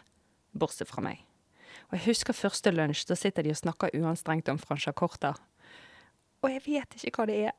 bortsett 0.57 0.89
fra 0.89 1.03
meg. 1.05 1.21
Og 1.89 1.97
jeg 1.97 2.05
husker 2.09 2.37
første 2.37 2.71
lunsj, 2.73 3.05
da 3.09 3.17
sitter 3.19 3.45
de 3.45 3.53
og 3.53 3.59
snakker 3.59 3.93
uanstrengt 3.99 4.49
om 4.51 4.59
fransjakorta. 4.59 5.35
Og 6.43 6.49
jeg 6.51 6.63
vet 6.65 6.97
ikke 6.97 7.21
hva 7.21 7.29
det 7.29 7.37
er. 7.49 7.55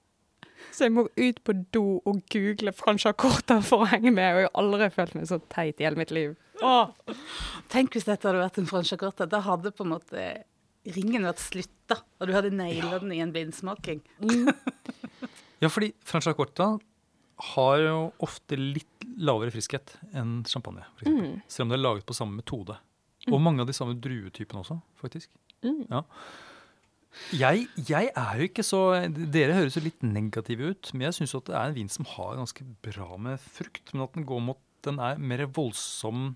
Så 0.73 0.87
jeg 0.87 0.95
må 0.97 1.07
ut 1.09 1.39
på 1.45 1.55
do 1.75 2.01
og 2.09 2.23
google 2.33 2.73
fransjakorta 2.73 3.59
for 3.65 3.85
å 3.85 3.91
henge 3.91 4.13
med, 4.15 4.29
og 4.33 4.41
jeg 4.41 4.49
har 4.49 4.61
aldri 4.63 4.91
følt 4.95 5.17
meg 5.19 5.29
så 5.31 5.41
teit 5.53 5.81
i 5.81 5.87
hele 5.87 6.01
mitt 6.01 6.15
liv. 6.15 6.37
Åh. 6.65 6.93
Tenk 7.73 7.97
hvis 7.97 8.07
dette 8.09 8.29
hadde 8.29 8.41
vært 8.41 8.61
en 8.61 8.69
fransjakorta. 8.69 9.29
Da 9.29 9.43
hadde 9.45 9.75
på 9.77 9.85
en 9.85 9.93
måte 9.93 10.27
ringen 10.95 11.27
vært 11.27 11.43
slutta, 11.43 12.01
og 12.21 12.29
du 12.29 12.35
hadde 12.37 12.53
naila 12.55 13.01
den 13.03 13.15
i 13.17 13.23
en 13.25 13.35
blindsmaking. 13.35 14.05
Ja, 15.57 15.71
fordi 15.73 15.95
Franciacorta 16.05 16.75
har 17.55 17.79
jo 17.81 18.01
ofte 18.25 18.59
litt 18.61 19.07
lavere 19.17 19.53
friskhet 19.55 19.95
enn 20.17 20.43
champagne. 20.49 20.85
For 20.97 21.07
eksempel. 21.07 21.31
Mm. 21.33 21.47
Selv 21.49 21.65
om 21.65 21.73
det 21.73 21.79
er 21.79 21.83
laget 21.85 22.09
på 22.09 22.17
samme 22.17 22.37
metode. 22.41 22.77
Og 23.31 23.41
mange 23.43 23.65
av 23.65 23.71
de 23.71 23.75
samme 23.77 23.97
druetypene 23.99 24.61
også, 24.61 24.77
faktisk. 25.01 25.31
Mm. 25.65 25.87
Ja. 25.89 26.03
Jeg, 27.33 27.65
jeg 27.89 28.11
er 28.13 28.37
jo 28.37 28.45
ikke 28.45 28.61
så 28.67 28.81
Dere 29.09 29.55
høres 29.57 29.79
jo 29.79 29.81
litt 29.87 30.03
negative 30.05 30.75
ut, 30.75 30.91
men 30.93 31.07
jeg 31.07 31.17
syns 31.17 31.33
at 31.39 31.47
det 31.49 31.55
er 31.57 31.71
en 31.71 31.77
vin 31.79 31.89
som 31.91 32.09
har 32.13 32.37
ganske 32.37 32.67
bra 32.85 33.17
med 33.17 33.41
frukt. 33.41 33.95
Men 33.95 34.05
at 34.05 34.19
den 34.19 34.29
går 34.29 34.43
mot 34.51 34.61
Den 34.85 35.01
er 35.03 35.17
mer 35.19 35.47
voldsom 35.51 36.35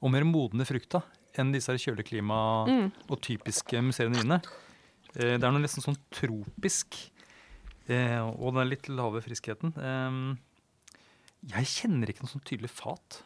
og 0.00 0.10
mer 0.10 0.24
modne 0.24 0.64
frukta 0.66 1.02
enn 1.38 1.52
disse 1.52 1.70
kjøleklima 1.78 2.66
Mm. 2.68 2.92
og 3.10 3.20
typiske 3.20 3.80
museene 3.82 4.14
dine. 4.22 4.40
Eh, 5.16 5.36
Det 5.38 5.44
er 5.44 5.50
noe 5.50 5.60
nesten 5.62 5.82
sånn 5.82 5.98
tropisk, 6.10 6.94
eh, 7.88 8.18
og 8.20 8.54
den 8.54 8.62
er 8.62 8.70
litt 8.70 8.88
lave 8.88 9.20
friskheten. 9.22 9.72
Eh, 9.76 10.36
Jeg 11.46 11.64
kjenner 11.64 12.06
ikke 12.10 12.20
noe 12.22 12.28
sånn 12.34 12.44
tydelig 12.44 12.68
fat. 12.68 13.22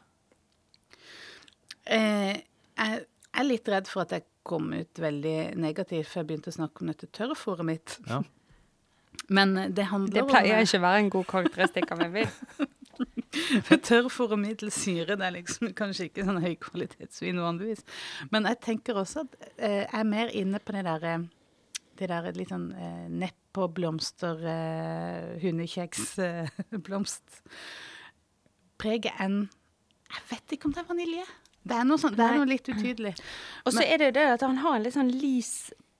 Eh, 1.87 2.37
jeg 2.79 3.05
er 3.35 3.45
litt 3.45 3.67
redd 3.69 3.89
for 3.91 4.03
at 4.03 4.11
jeg 4.11 4.25
kom 4.47 4.73
ut 4.73 4.95
veldig 5.01 5.57
negativt 5.57 6.07
før 6.07 6.23
jeg 6.23 6.29
begynte 6.31 6.53
å 6.53 6.57
snakke 6.59 6.83
om 6.85 6.93
dette 6.93 7.09
tørrfòret 7.17 7.65
mitt. 7.67 7.99
Ja. 8.09 8.23
Men 9.29 9.57
eh, 9.57 9.69
det 9.69 9.87
handler 9.91 10.23
om 10.23 10.29
Det 10.29 10.33
pleier 10.33 10.63
ikke 10.63 10.79
å 10.81 10.85
være 10.85 10.99
en 11.03 11.11
god 11.11 11.27
karakteristikk 11.27 11.93
av 11.95 12.01
en 12.05 12.13
vin. 13.69 13.81
Tørrfôr 13.85 14.35
og 14.35 14.41
middels 14.41 14.81
syre, 14.85 15.19
det 15.19 15.29
er 15.29 15.37
liksom 15.39 15.73
kanskje 15.77 16.09
ikke 16.11 16.27
sånn 16.27 16.43
høykvalitetsvin 16.45 17.43
vanligvis. 17.45 17.87
Men 18.35 18.51
jeg 18.51 18.61
tenker 18.71 19.01
også 19.01 19.25
at 19.27 19.41
eh, 19.57 19.81
jeg 19.85 20.01
er 20.01 20.13
mer 20.13 20.35
inne 20.35 20.63
på 20.63 20.77
det 20.77 20.87
derre 20.89 21.17
det 21.99 22.11
der 22.11 22.31
litt 22.35 22.51
sånn 22.51 22.71
eh, 22.75 23.07
neppe 23.11 23.69
blomster, 23.71 24.41
eh, 24.51 25.35
hundekjeks, 25.43 26.07
eh, 26.23 26.55
enn 29.23 29.45
Jeg 30.15 30.25
vet 30.31 30.55
ikke 30.55 30.69
om 30.69 30.75
det 30.75 30.83
er 30.83 30.89
vanilje. 30.89 31.27
Det 31.65 31.77
er 31.79 31.87
noe, 31.89 31.99
sånn, 31.99 32.15
det 32.15 32.25
er 32.25 32.37
noe 32.37 32.47
litt 32.47 32.69
utydelig. 32.69 33.15
Og 33.65 33.73
så 33.73 33.83
er 33.83 33.99
det 33.99 34.11
jo 34.11 34.17
det 34.19 34.25
at 34.35 34.43
han 34.45 34.61
har 34.61 34.77
en 34.77 34.85
litt 34.85 34.95
sånn 34.95 35.11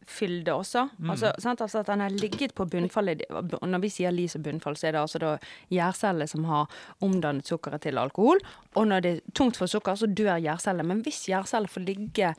lis-fylde 0.05 0.53
også. 0.53 0.89
Mm. 0.99 1.11
Altså, 1.11 1.33
altså 1.37 1.79
at 1.79 1.89
han 1.89 2.01
har 2.01 2.11
ligget 2.11 2.55
på 2.55 2.65
bunnfallet. 2.65 3.23
Når 3.63 3.81
vi 3.81 3.89
sier 3.89 4.11
lis 4.11 4.37
og 4.37 4.43
bunnfall, 4.43 4.77
så 4.77 4.89
er 4.89 4.93
det 4.93 5.01
altså 5.01 5.19
da 5.19 5.37
gjærceller 5.71 6.27
som 6.27 6.45
har 6.45 6.69
omdannet 7.01 7.47
sukkeret 7.47 7.83
til 7.83 7.99
alkohol. 7.99 8.41
Og 8.75 8.87
når 8.87 9.01
det 9.01 9.11
er 9.13 9.21
tungt 9.35 9.57
for 9.57 9.67
sukker, 9.67 9.95
så 9.95 10.07
dør 10.07 10.39
gjærcellene. 10.39 10.87
Men 10.89 11.03
hvis 11.03 11.27
gjærceller 11.29 11.69
får 11.69 11.81
ligge 11.81 12.35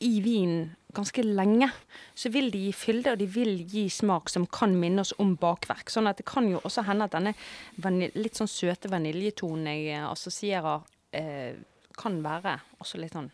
i 0.00 0.20
vinen 0.20 0.74
ganske 0.92 1.22
lenge, 1.22 1.70
så 2.14 2.30
vil 2.32 2.50
de 2.50 2.58
gi 2.66 2.72
fylde, 2.72 3.12
og 3.12 3.18
de 3.18 3.26
vil 3.26 3.66
gi 3.68 3.88
smak 3.88 4.30
som 4.32 4.46
kan 4.46 4.74
minne 4.76 5.00
oss 5.00 5.12
om 5.20 5.34
bakverk. 5.36 5.90
Sånn 5.92 6.08
at 6.08 6.16
det 6.16 6.26
kan 6.28 6.48
jo 6.48 6.60
også 6.64 6.86
hende 6.86 7.04
at 7.04 7.16
denne 7.16 8.10
litt 8.16 8.36
sånn 8.36 8.48
søte 8.48 8.88
vaniljetonen 8.88 9.68
jeg 9.68 10.04
assosierer, 10.08 10.86
eh, 11.12 11.56
kan 11.96 12.18
være 12.20 12.58
også 12.80 12.98
litt 13.00 13.14
sånn 13.16 13.30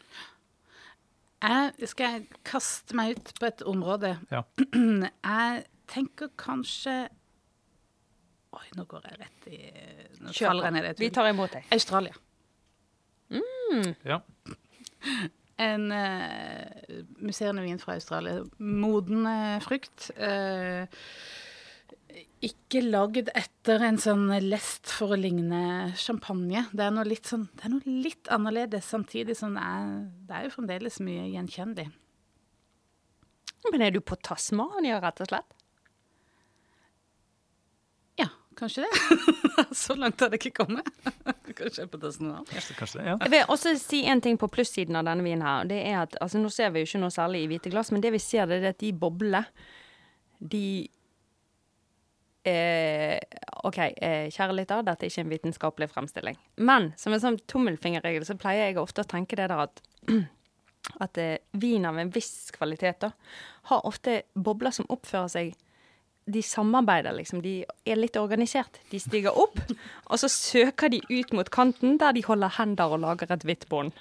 Jeg 1.43 1.89
skal 1.91 2.27
kaste 2.47 2.95
meg 2.99 3.17
ut 3.19 3.33
på 3.41 3.49
et 3.49 3.63
område. 3.67 4.15
Ja. 4.31 4.45
Jeg 5.33 5.65
tenker 5.91 6.31
kanskje 6.39 6.95
Oi, 8.53 8.67
nå 8.77 8.85
går 8.89 9.07
jeg 9.09 9.17
rett 9.17 9.47
i 9.49 9.59
Nå 10.23 10.33
Kjør 10.37 10.51
faller 10.51 10.67
jeg 10.69 10.75
ned 10.77 10.85
i 10.85 10.89
et 10.93 10.99
Vi 11.01 11.09
tar 11.17 11.29
imot 11.31 11.55
deg. 11.57 11.65
Australia. 11.73 12.13
Ja. 14.05 14.19
En 15.63 15.85
uh, 15.95 17.03
musserende 17.23 17.63
vin 17.63 17.79
fra 17.79 17.95
Australia. 17.95 18.41
Moden 18.59 19.27
eh, 19.29 19.59
frukt. 19.63 20.09
eh, 20.17 20.89
ikke 22.43 22.83
lagd 22.83 23.31
etter 23.39 23.85
en 23.87 23.99
sånn 24.03 24.27
lest 24.43 24.91
for 24.91 25.15
å 25.15 25.19
ligne 25.19 25.93
champagne. 25.99 26.65
Det 26.75 26.85
er 26.85 26.95
noe 26.95 27.07
litt, 27.07 27.29
sånn, 27.31 27.47
det 27.55 27.67
er 27.69 27.75
noe 27.77 27.97
litt 28.03 28.31
annerledes, 28.35 28.89
samtidig 28.91 29.37
som 29.39 29.55
det 29.55 29.63
er, 29.63 29.91
det 30.27 30.39
er 30.39 30.47
jo 30.49 30.55
fremdeles 30.57 30.99
mye 31.05 31.29
gjenkjennelig. 31.31 31.89
Men 33.71 33.85
er 33.87 33.93
du 33.95 34.01
på 34.03 34.19
Tasmania, 34.19 34.99
rett 35.03 35.23
og 35.23 35.29
slett? 35.31 35.55
Ja, 38.19 38.27
kanskje 38.59 38.89
det. 38.89 39.37
Så 39.85 39.95
langt 39.95 40.21
har 40.21 40.33
det 40.33 40.41
ikke 40.43 40.65
kommet. 40.65 40.89
Kanskje 41.53 41.85
jeg 41.85 41.87
er 41.87 41.93
på 41.93 42.01
Tasmania. 42.03 42.41
Kanskje, 42.49 42.75
kanskje 42.79 43.05
ja. 43.05 43.15
Jeg 43.21 43.31
vil 43.35 43.51
også 43.53 43.75
si 43.79 44.01
en 44.09 44.23
ting 44.25 44.39
på 44.41 44.49
plussiden 44.51 44.97
av 44.99 45.05
denne 45.07 45.23
vinen 45.23 45.45
her. 45.47 45.69
Det 45.69 45.79
er 45.85 46.01
at, 46.01 46.17
altså 46.25 46.41
Nå 46.41 46.51
ser 46.51 46.73
vi 46.73 46.83
jo 46.83 46.89
ikke 46.89 47.03
noe 47.05 47.13
særlig 47.13 47.45
i 47.45 47.51
hvite 47.53 47.71
glass, 47.71 47.93
men 47.93 48.03
det 48.03 48.11
vi 48.17 48.21
ser, 48.25 48.49
det 48.49 48.63
er 48.63 48.73
at 48.73 48.81
de 48.81 48.91
boblene, 48.97 49.45
de 50.41 50.89
eh, 52.49 53.19
OK, 53.65 53.79
eh, 53.79 54.29
kjære 54.33 54.57
lytter, 54.57 54.85
dette 54.87 55.07
er 55.07 55.13
ikke 55.13 55.25
en 55.25 55.33
vitenskapelig 55.33 55.91
fremstilling. 55.93 56.39
Men 56.57 56.93
som 57.01 57.15
en 57.15 57.23
sånn 57.23 57.41
tommelfingerregel 57.51 58.27
så 58.27 58.39
pleier 58.41 58.71
jeg 58.71 58.81
ofte 58.83 59.05
å 59.05 59.11
tenke 59.11 59.39
det 59.39 59.51
der 59.53 59.67
at 59.67 59.83
at 61.05 61.19
eh, 61.19 61.37
vin 61.53 61.87
av 61.87 61.99
en 61.99 62.11
viss 62.13 62.51
kvalitet 62.55 63.05
da, 63.05 63.13
har 63.71 63.87
ofte 63.87 64.23
bobler 64.35 64.75
som 64.75 64.89
oppfører 64.91 65.31
seg 65.31 65.53
de 66.33 66.39
samarbeider, 66.47 67.15
liksom. 67.17 67.41
De 67.43 67.65
er 67.67 67.99
litt 67.99 68.17
organisert. 68.19 68.79
De 68.93 69.01
stiger 69.03 69.35
opp, 69.39 69.59
og 70.11 70.21
så 70.23 70.31
søker 70.31 70.93
de 70.93 71.03
ut 71.11 71.33
mot 71.35 71.51
kanten, 71.51 71.97
der 71.99 72.15
de 72.15 72.25
holder 72.27 72.59
hender 72.59 72.95
og 72.95 73.03
lager 73.03 73.35
et 73.35 73.47
hvitt 73.47 73.67
bånd. 73.71 73.95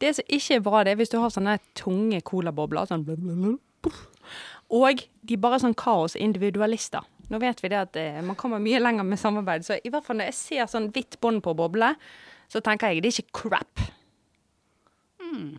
Det 0.00 0.14
som 0.16 0.28
ikke 0.28 0.58
er 0.58 0.64
bra, 0.64 0.82
det 0.84 0.92
er 0.92 1.00
hvis 1.00 1.12
du 1.12 1.18
har 1.20 1.32
sånne 1.32 1.58
tunge 1.76 2.20
colabobler. 2.24 2.88
Sånn 2.88 3.04
og 4.80 5.04
de 5.24 5.38
bare 5.40 5.58
er 5.58 5.64
sånn 5.64 5.76
kaos 5.78 6.16
individualister. 6.16 7.04
Nå 7.32 7.40
vet 7.40 7.62
vi 7.64 7.70
det 7.72 7.80
at 7.80 7.96
eh, 8.00 8.20
man 8.24 8.36
kommer 8.36 8.62
mye 8.62 8.80
lenger 8.82 9.06
med 9.08 9.20
samarbeid, 9.20 9.64
så 9.66 9.78
i 9.80 9.92
hvert 9.92 10.04
fall 10.06 10.20
når 10.20 10.30
jeg 10.32 10.38
ser 10.40 10.70
sånn 10.70 10.90
hvitt 10.92 11.18
bånd 11.22 11.42
på 11.44 11.54
boble, 11.56 11.94
så 12.52 12.60
tenker 12.64 12.92
jeg 12.92 13.04
det 13.04 13.12
er 13.12 13.22
ikke 13.24 13.40
crap. 13.44 13.84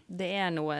Det 0.07 0.29
er 0.39 0.53
noe 0.55 0.75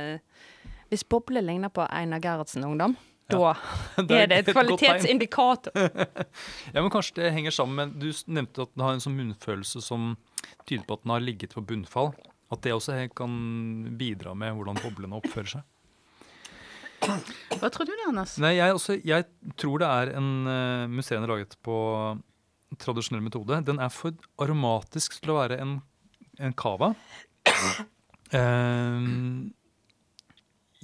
Hvis 0.88 1.04
boble 1.10 1.42
ligner 1.44 1.72
på 1.74 1.84
Einar 1.90 2.22
Gerhardsen-ungdom, 2.24 2.94
da 3.28 3.56
Det 4.08 4.20
er 4.22 4.30
det 4.30 4.38
et 4.44 4.52
kvalitetsindikator. 4.54 5.74
Ja, 6.74 6.80
men 6.82 6.92
Kanskje 6.94 7.24
det 7.24 7.34
henger 7.36 7.52
sammen 7.56 7.76
med 7.76 7.98
Du 8.00 8.12
nevnte 8.28 8.68
at 8.68 8.74
den 8.76 8.86
har 8.86 8.96
en 8.96 9.04
sånn 9.04 9.18
munnfølelse 9.18 9.82
som 9.84 10.14
tyder 10.70 10.86
på 10.86 10.98
at 11.00 11.04
den 11.04 11.16
har 11.16 11.24
ligget 11.26 11.56
på 11.58 11.64
bunnfall. 11.66 12.14
At 12.54 12.62
det 12.62 12.76
også 12.76 13.00
kan 13.18 13.34
bidra 13.98 14.36
med 14.38 14.54
hvordan 14.56 14.78
boblene 14.84 15.18
oppfører 15.18 15.58
seg. 15.58 15.66
Hva 17.06 17.70
tror 17.72 17.88
du 17.88 17.94
det, 17.94 18.06
Anders? 18.10 18.36
Nei, 18.42 18.56
jeg, 18.58 18.76
også, 18.76 18.98
jeg 19.06 19.28
tror 19.62 19.82
det 19.84 19.90
er 19.90 20.14
en 20.20 20.32
uh, 20.50 20.86
museene 20.92 21.30
laget 21.30 21.56
på 21.66 21.78
tradisjonell 22.82 23.24
metode. 23.24 23.62
Den 23.68 23.80
er 23.84 23.92
for 23.94 24.16
aromatisk 24.42 25.20
til 25.22 25.36
å 25.36 25.40
være 25.40 25.60
en, 25.64 25.78
en 26.42 26.56
cava. 26.58 26.94
Uh, 28.34 29.48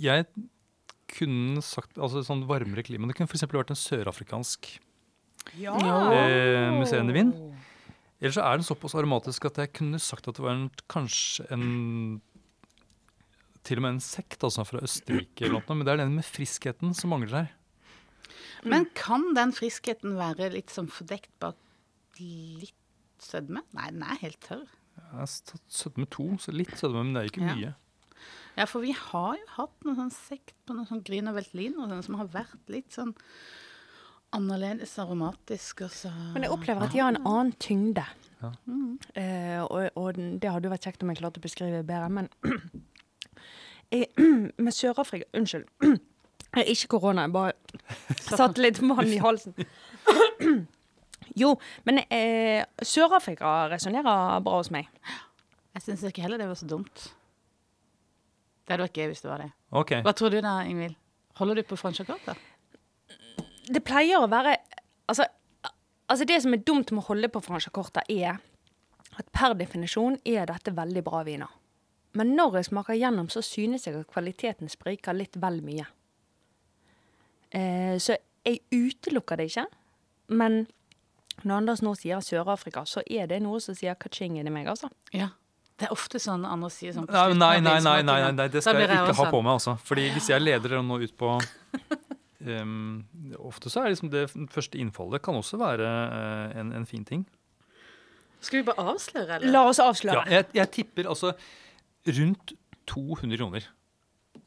jeg 0.01 0.27
kunne 1.11 1.61
sagt 1.65 1.99
altså 1.99 2.23
sånn 2.25 2.45
varmere 2.49 2.85
klima. 2.87 3.09
Det 3.09 3.17
kunne 3.17 3.29
f.eks. 3.29 3.43
vært 3.51 3.73
en 3.73 3.79
sørafrikansk 3.79 4.71
Ja. 5.59 5.73
museen 6.77 7.09
i 7.11 7.17
vin. 7.17 7.33
Ellers 8.21 8.37
så 8.37 8.43
er 8.45 8.59
den 8.59 8.67
såpass 8.67 8.93
aromatisk 8.95 9.47
at 9.49 9.57
jeg 9.57 9.71
kunne 9.73 9.99
sagt 9.99 10.27
at 10.29 10.37
det 10.37 10.43
var 10.45 10.53
en, 10.53 10.67
kanskje 10.91 11.47
en 11.51 11.63
Til 13.63 13.77
og 13.77 13.83
med 13.85 13.93
en 13.95 14.01
sekt 14.03 14.41
altså 14.43 14.63
fra 14.65 14.81
Østerrike, 14.81 15.45
eller 15.45 15.59
noe, 15.61 15.75
men 15.77 15.85
det 15.85 15.93
er 15.93 16.01
den 16.03 16.15
med 16.17 16.25
friskheten 16.25 16.95
som 16.97 17.11
mangler 17.13 17.43
her. 17.43 17.51
Men 18.65 18.87
kan 18.97 19.33
den 19.37 19.53
friskheten 19.53 20.15
være 20.17 20.51
litt 20.53 20.69
sånn 20.73 20.89
fordekt 20.89 21.31
bak 21.41 21.57
litt 22.19 22.73
sødme? 23.21 23.61
Nei, 23.77 23.87
den 23.93 24.03
er 24.05 24.19
helt 24.21 24.41
tørr. 24.45 24.65
Jeg 24.97 25.05
har 25.13 25.31
tatt 25.51 25.63
sødme 25.71 26.07
to, 26.13 26.25
så 26.41 26.53
litt 26.53 26.73
sødme, 26.77 27.03
men 27.05 27.13
det 27.15 27.21
er 27.23 27.31
ikke 27.31 27.45
Ja. 27.47 27.55
mye. 27.55 27.75
Ja, 28.57 28.65
for 28.67 28.81
vi 28.83 28.91
har 28.91 29.37
jo 29.37 29.45
hatt 29.55 29.85
noe 29.85 29.95
sånn 29.95 30.11
sekt 30.11 30.53
på 30.67 30.75
noe 30.75 30.85
sånn 30.85 31.01
Grüner 31.03 31.33
Veltlin 31.33 31.77
og 31.79 31.89
sånn, 31.89 32.03
som 32.03 32.15
har 32.19 32.27
vært 32.27 32.67
litt 32.69 32.91
sånn 32.91 33.13
annerledes 34.35 34.93
aromatisk. 34.99 35.81
Og 35.87 35.89
så 35.95 36.11
Men 36.33 36.43
jeg 36.43 36.51
opplever 36.51 36.83
at 36.85 36.91
de 36.93 36.99
har 36.99 37.13
en 37.15 37.21
annen 37.25 37.53
tyngde. 37.59 38.05
Ja. 38.41 38.51
Eh, 39.15 39.61
og, 39.63 39.89
og 39.95 40.15
det 40.15 40.49
hadde 40.51 40.67
jo 40.67 40.73
vært 40.73 40.85
kjekt 40.87 41.03
om 41.03 41.09
jeg 41.13 41.19
klarte 41.21 41.41
å 41.41 41.45
beskrive 41.45 41.83
bedre, 41.87 42.09
men 42.09 42.29
jeg, 43.91 44.07
med 44.65 44.73
Sør-Afrika 44.75 45.27
Unnskyld. 45.37 45.67
Jeg 46.51 46.65
er 46.65 46.69
Ikke 46.73 46.87
korona, 46.97 47.23
jeg 47.23 47.31
bare 47.31 47.53
satte 48.35 48.59
litt 48.59 48.81
vann 48.83 49.07
i 49.07 49.19
halsen. 49.23 49.53
Jo, 51.39 51.53
men 51.87 52.01
eh, 52.11 52.65
Sør-Afrika 52.83 53.69
resonnerer 53.71 54.41
bra 54.43 54.57
hos 54.57 54.67
meg. 54.73 54.89
Jeg 55.71 55.85
syns 55.85 56.03
ikke 56.09 56.25
heller 56.25 56.41
det 56.41 56.49
var 56.49 56.59
så 56.59 56.67
dumt. 56.67 57.05
Det 58.65 58.73
hadde 58.73 58.83
vært 58.83 58.99
gøy 58.99 59.07
hvis 59.13 59.23
det 59.23 59.31
var 59.31 59.45
det. 59.45 59.47
Okay. 59.71 60.01
Hva 60.03 60.11
tror 60.17 60.33
du 60.33 60.41
da, 60.43 60.57
Ingvild? 60.67 60.97
Holder 61.39 61.61
du 61.61 61.63
på 61.69 61.77
franchakata? 61.79 62.35
Det 63.71 63.83
pleier 63.87 64.19
å 64.19 64.27
være 64.31 64.57
Altså, 65.11 65.25
altså 66.11 66.27
det 66.27 66.37
som 66.43 66.53
er 66.55 66.61
dumt 66.67 66.91
med 66.91 67.01
å 67.01 67.07
holde 67.09 67.27
på 67.31 67.41
franchakorta, 67.43 68.03
er 68.11 68.37
at 69.19 69.31
per 69.35 69.55
definisjon 69.59 70.19
er 70.27 70.47
dette 70.47 70.71
veldig 70.75 71.03
bra 71.03 71.23
viner. 71.27 71.51
Men 72.17 72.33
når 72.35 72.59
jeg 72.59 72.69
smaker 72.71 72.97
gjennom, 72.99 73.29
så 73.31 73.43
synes 73.45 73.87
jeg 73.87 73.95
at 74.01 74.09
kvaliteten 74.11 74.69
spriker 74.71 75.15
litt 75.15 75.37
vel 75.39 75.61
mye. 75.63 75.85
Eh, 77.55 77.95
så 77.99 78.17
jeg 78.45 78.61
utelukker 78.71 79.39
det 79.39 79.49
ikke. 79.51 79.65
Men 80.35 80.65
når 81.43 81.55
Anders 81.61 81.83
nå 81.85 81.93
sier 81.99 82.23
Sør-Afrika, 82.23 82.83
så 82.87 83.03
er 83.07 83.29
det 83.31 83.39
noe 83.43 83.61
som 83.63 83.75
sier 83.77 83.95
ka-ching 83.99 84.37
inni 84.39 84.51
meg, 84.53 84.67
altså. 84.71 84.91
Ja. 85.15 85.31
Det 85.81 85.87
er 85.87 85.95
ofte 85.95 86.19
sånn 86.21 86.43
andre 86.45 86.69
sier 86.69 86.93
sånn 86.93 87.07
Nei, 87.09 87.31
nei, 87.33 87.55
nei, 87.63 87.79
nei, 87.81 88.01
nei, 88.05 88.17
nei, 88.21 88.31
nei, 88.37 88.45
det 88.53 88.61
skal 88.61 88.77
jeg 88.77 88.85
ikke 88.91 89.15
også 89.15 89.23
ha 89.23 89.31
på 89.33 89.39
meg. 89.41 89.55
altså. 89.55 89.77
Fordi 89.87 90.03
hvis 90.13 90.27
jeg 90.29 90.43
leder 90.43 90.75
dere 90.75 90.83
nå 90.85 90.99
ut 91.01 91.15
på 91.17 91.31
um, 92.61 92.99
Ofte 93.49 93.71
så 93.73 93.81
er 93.81 93.95
liksom 93.95 94.11
det 94.13 94.27
første 94.53 94.77
innfallet 94.77 95.23
kan 95.25 95.39
også 95.39 95.57
være 95.57 95.87
uh, 95.89 96.59
en, 96.61 96.69
en 96.77 96.85
fin 96.85 97.07
ting. 97.07 97.23
Skal 98.41 98.61
vi 98.61 98.67
bare 98.69 98.85
avsløre, 98.93 99.39
eller? 99.39 99.49
La 99.53 99.63
oss 99.71 99.81
Ja, 99.81 99.89
avsløre. 99.89 100.23
jeg, 100.29 100.47
jeg 100.59 100.71
tipper 100.77 101.09
altså 101.09 101.33
rundt 102.07 102.53
200 102.87 103.37
kroner, 103.37 103.63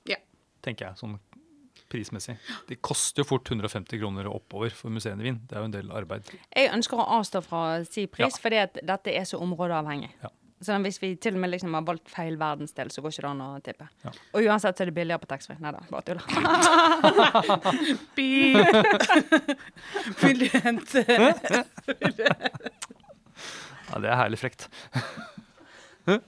Ja. 0.06 0.16
tenker 0.62 0.87
jeg, 0.88 0.96
sånn 0.99 1.18
prismessig. 1.90 2.37
Det 2.66 2.80
koster 2.82 3.23
jo 3.23 3.25
fort 3.28 3.44
150 3.50 3.99
kroner 4.00 4.25
oppover 4.26 4.70
for 4.73 4.90
museene 4.90 5.20
i 5.20 5.25
Wien. 5.28 5.40
Det 5.46 5.56
er 5.56 5.61
jo 5.61 5.64
en 5.64 5.70
del 5.70 5.90
arbeid. 5.94 6.23
Jeg 6.56 6.70
ønsker 6.75 6.96
å 6.99 7.06
avstå 7.20 7.42
fra 7.44 7.56
å 7.80 7.84
si 7.87 8.06
pris, 8.06 8.32
Ja. 8.34 8.40
fordi 8.42 8.56
at 8.62 8.73
dette 8.82 9.08
er 9.14 9.23
så 9.25 9.38
områdeavhengig. 9.40 10.11
Ja. 10.23 10.28
Så 10.64 10.73
hvis 10.82 10.99
vi 11.02 11.14
til 11.16 11.34
og 11.34 11.40
med 11.40 11.50
liksom 11.50 11.75
har 11.75 11.82
valgt 11.82 12.08
feil 12.08 12.37
verdensdel, 12.38 12.88
så 12.88 13.02
går 13.02 13.11
ikke 13.12 13.20
det 13.23 13.30
an 13.30 13.40
å 13.40 13.61
tippe. 13.62 13.88
Ja. 14.04 14.11
Og 14.32 14.42
uansett 14.46 14.76
så 14.78 14.82
er 14.82 14.87
det 14.87 14.94
billigere 14.94 15.18
på 15.20 15.26
taxfree. 15.28 15.58
Nei 15.61 15.73
da, 15.73 15.80
bare 15.90 16.02
tuller. 16.02 16.23
Vil 20.23 20.38
du 20.38 20.49
hente 20.64 21.04
Ja, 23.90 23.99
Det 24.00 24.08
er 24.11 24.16
herlig 24.16 24.38
frekt. 24.40 24.68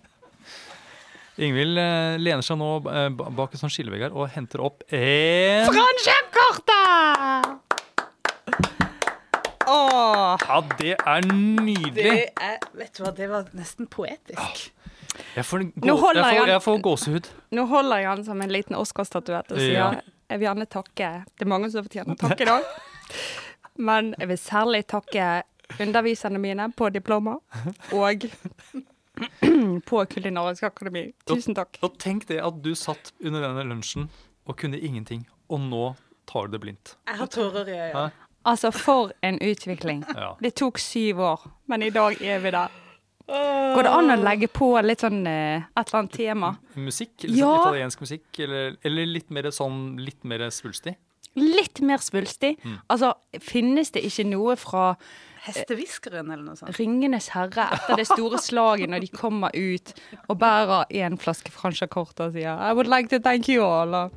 Ingvild 1.37 1.77
eh, 1.79 2.17
lener 2.23 2.45
seg 2.47 2.57
nå 2.61 2.69
eh, 2.89 3.09
bak 3.13 3.53
en 3.53 3.61
sånn 3.61 3.73
skillevegg 3.73 4.07
her 4.07 4.15
og 4.17 4.31
henter 4.33 4.63
opp 4.65 4.85
en 4.89 5.67
Bransjekortet! 5.69 7.53
Åh. 9.67 10.37
Ja, 10.47 10.61
det 10.79 10.95
er 10.95 11.27
nydelig! 11.27 11.95
Det 12.07 12.31
er, 12.39 12.59
vet 12.79 12.93
du 12.97 13.03
hva, 13.03 13.11
det 13.17 13.27
var 13.33 13.49
nesten 13.59 13.89
poetisk. 13.91 14.69
Jeg 15.35 15.45
får, 15.49 15.65
gå, 15.81 15.97
jeg 16.47 16.61
får 16.63 16.79
gåsehud. 16.85 17.29
Nå 17.57 17.65
holder 17.71 18.03
jeg 18.05 18.09
han 18.13 18.23
som 18.27 18.41
en 18.45 18.53
liten 18.53 18.77
Oscar-statuett 18.79 19.51
og 19.53 19.59
sier 19.61 19.77
Ja. 19.81 19.89
jeg 20.31 20.39
vil 20.41 20.47
gjerne 20.49 20.67
takke 20.69 21.09
Det 21.37 21.45
er 21.47 21.51
mange 21.51 21.71
som 21.73 21.85
fortjener 21.87 22.19
takk 22.21 22.41
i 22.45 22.49
dag. 22.53 22.63
Men 23.77 24.15
jeg 24.21 24.29
vil 24.33 24.41
særlig 24.41 24.83
takke 24.89 25.29
underviserne 25.83 26.39
mine 26.41 26.69
på 26.79 26.89
diploma 26.95 27.39
og 27.93 28.29
på 29.89 30.03
Kulinarisk 30.13 30.63
akademi. 30.69 31.09
Tusen 31.29 31.57
takk. 31.57 31.79
Og 31.87 31.97
tenk 32.03 32.27
det 32.29 32.41
at 32.45 32.61
du 32.65 32.73
satt 32.79 33.13
under 33.25 33.41
denne 33.47 33.65
lunsjen 33.69 34.09
og 34.47 34.57
kunne 34.61 34.79
ingenting, 34.79 35.25
og 35.51 35.61
nå 35.67 35.85
tar 36.31 36.47
du 36.49 36.57
det 36.57 36.61
blindt. 36.63 36.95
Jeg 37.09 37.21
har 37.21 37.31
tårer 37.33 37.69
i 37.71 37.79
øynene. 37.89 38.11
Altså, 38.47 38.71
for 38.71 39.11
en 39.27 39.39
utvikling. 39.43 40.05
Ja. 40.17 40.35
Det 40.41 40.53
tok 40.59 40.79
syv 40.79 41.19
år, 41.33 41.47
men 41.67 41.83
i 41.83 41.91
dag 41.91 42.21
er 42.23 42.39
vi 42.45 42.53
der. 42.55 42.83
Går 43.27 43.83
det 43.83 43.91
an 43.91 44.13
å 44.15 44.17
legge 44.23 44.47
på 44.55 44.69
litt 44.87 45.03
sånn 45.03 45.25
eh, 45.27 45.65
et 45.75 45.89
eller 45.89 45.99
annet 45.99 46.13
tema? 46.15 46.53
Musikk, 46.79 47.25
litt 47.25 47.41
Ja. 47.41 47.49
sånn 47.57 47.65
italiensk 47.73 48.05
musikk, 48.05 48.29
eller, 48.45 48.77
eller 48.87 49.09
litt 49.17 49.33
mer 49.35 49.49
sånn 49.51 49.97
litt 49.99 50.23
mer 50.23 50.45
svulstig. 50.55 50.95
Litt 51.37 51.81
mer 51.85 51.99
svulstig. 52.01 52.55
Altså, 52.89 53.11
finnes 53.45 53.91
det 53.93 54.05
ikke 54.07 54.25
noe 54.31 54.55
fra 54.57 54.93
Hestehviskeren 55.47 56.31
eller 56.31 56.45
noe 56.45 56.59
sånt. 56.59 56.75
Ringenes 56.79 57.31
herre 57.35 57.69
etter 57.77 58.01
det 58.01 58.07
store 58.09 58.41
slaget 58.43 58.91
når 58.93 59.07
de 59.07 59.11
kommer 59.15 59.55
ut 59.55 59.95
og 60.27 60.39
bærer 60.43 60.91
en 61.03 61.19
flaske 61.21 61.53
Francia-kort 61.55 62.21
og 62.25 62.35
sier 62.37 62.59
I 62.59 62.73
would 62.77 62.91
like 62.91 63.11
to 63.15 63.23
thank 63.23 63.49
you 63.53 63.65
all. 63.65 64.11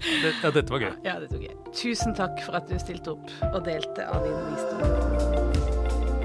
Det, 0.00 0.30
ja, 0.42 0.50
dette 0.50 0.72
var 0.72 0.80
gøy. 0.80 0.92
Ja, 1.04 1.18
det 1.20 1.28
var 1.28 1.42
gøy. 1.44 1.52
Tusen 1.76 2.14
takk 2.16 2.40
for 2.46 2.56
at 2.56 2.70
du 2.70 2.78
stilte 2.80 3.12
opp 3.12 3.28
og 3.52 3.60
delte 3.66 4.06
av 4.08 4.24
din 4.24 4.38
visdom. 4.48 4.80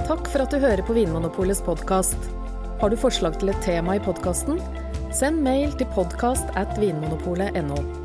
Takk 0.06 0.30
for 0.32 0.46
at 0.46 0.54
du 0.54 0.62
hører 0.64 0.84
på 0.86 0.96
Vinmonopolets 0.96 1.64
podkast. 1.66 2.32
Har 2.80 2.94
du 2.94 2.98
forslag 3.00 3.40
til 3.42 3.52
et 3.52 3.62
tema 3.66 3.98
i 4.00 4.04
podkasten? 4.06 4.62
Send 5.16 5.44
mail 5.44 5.76
til 5.80 5.92
podkast 5.96 6.48
at 6.60 6.76
vinmonopolet.no. 6.80 8.05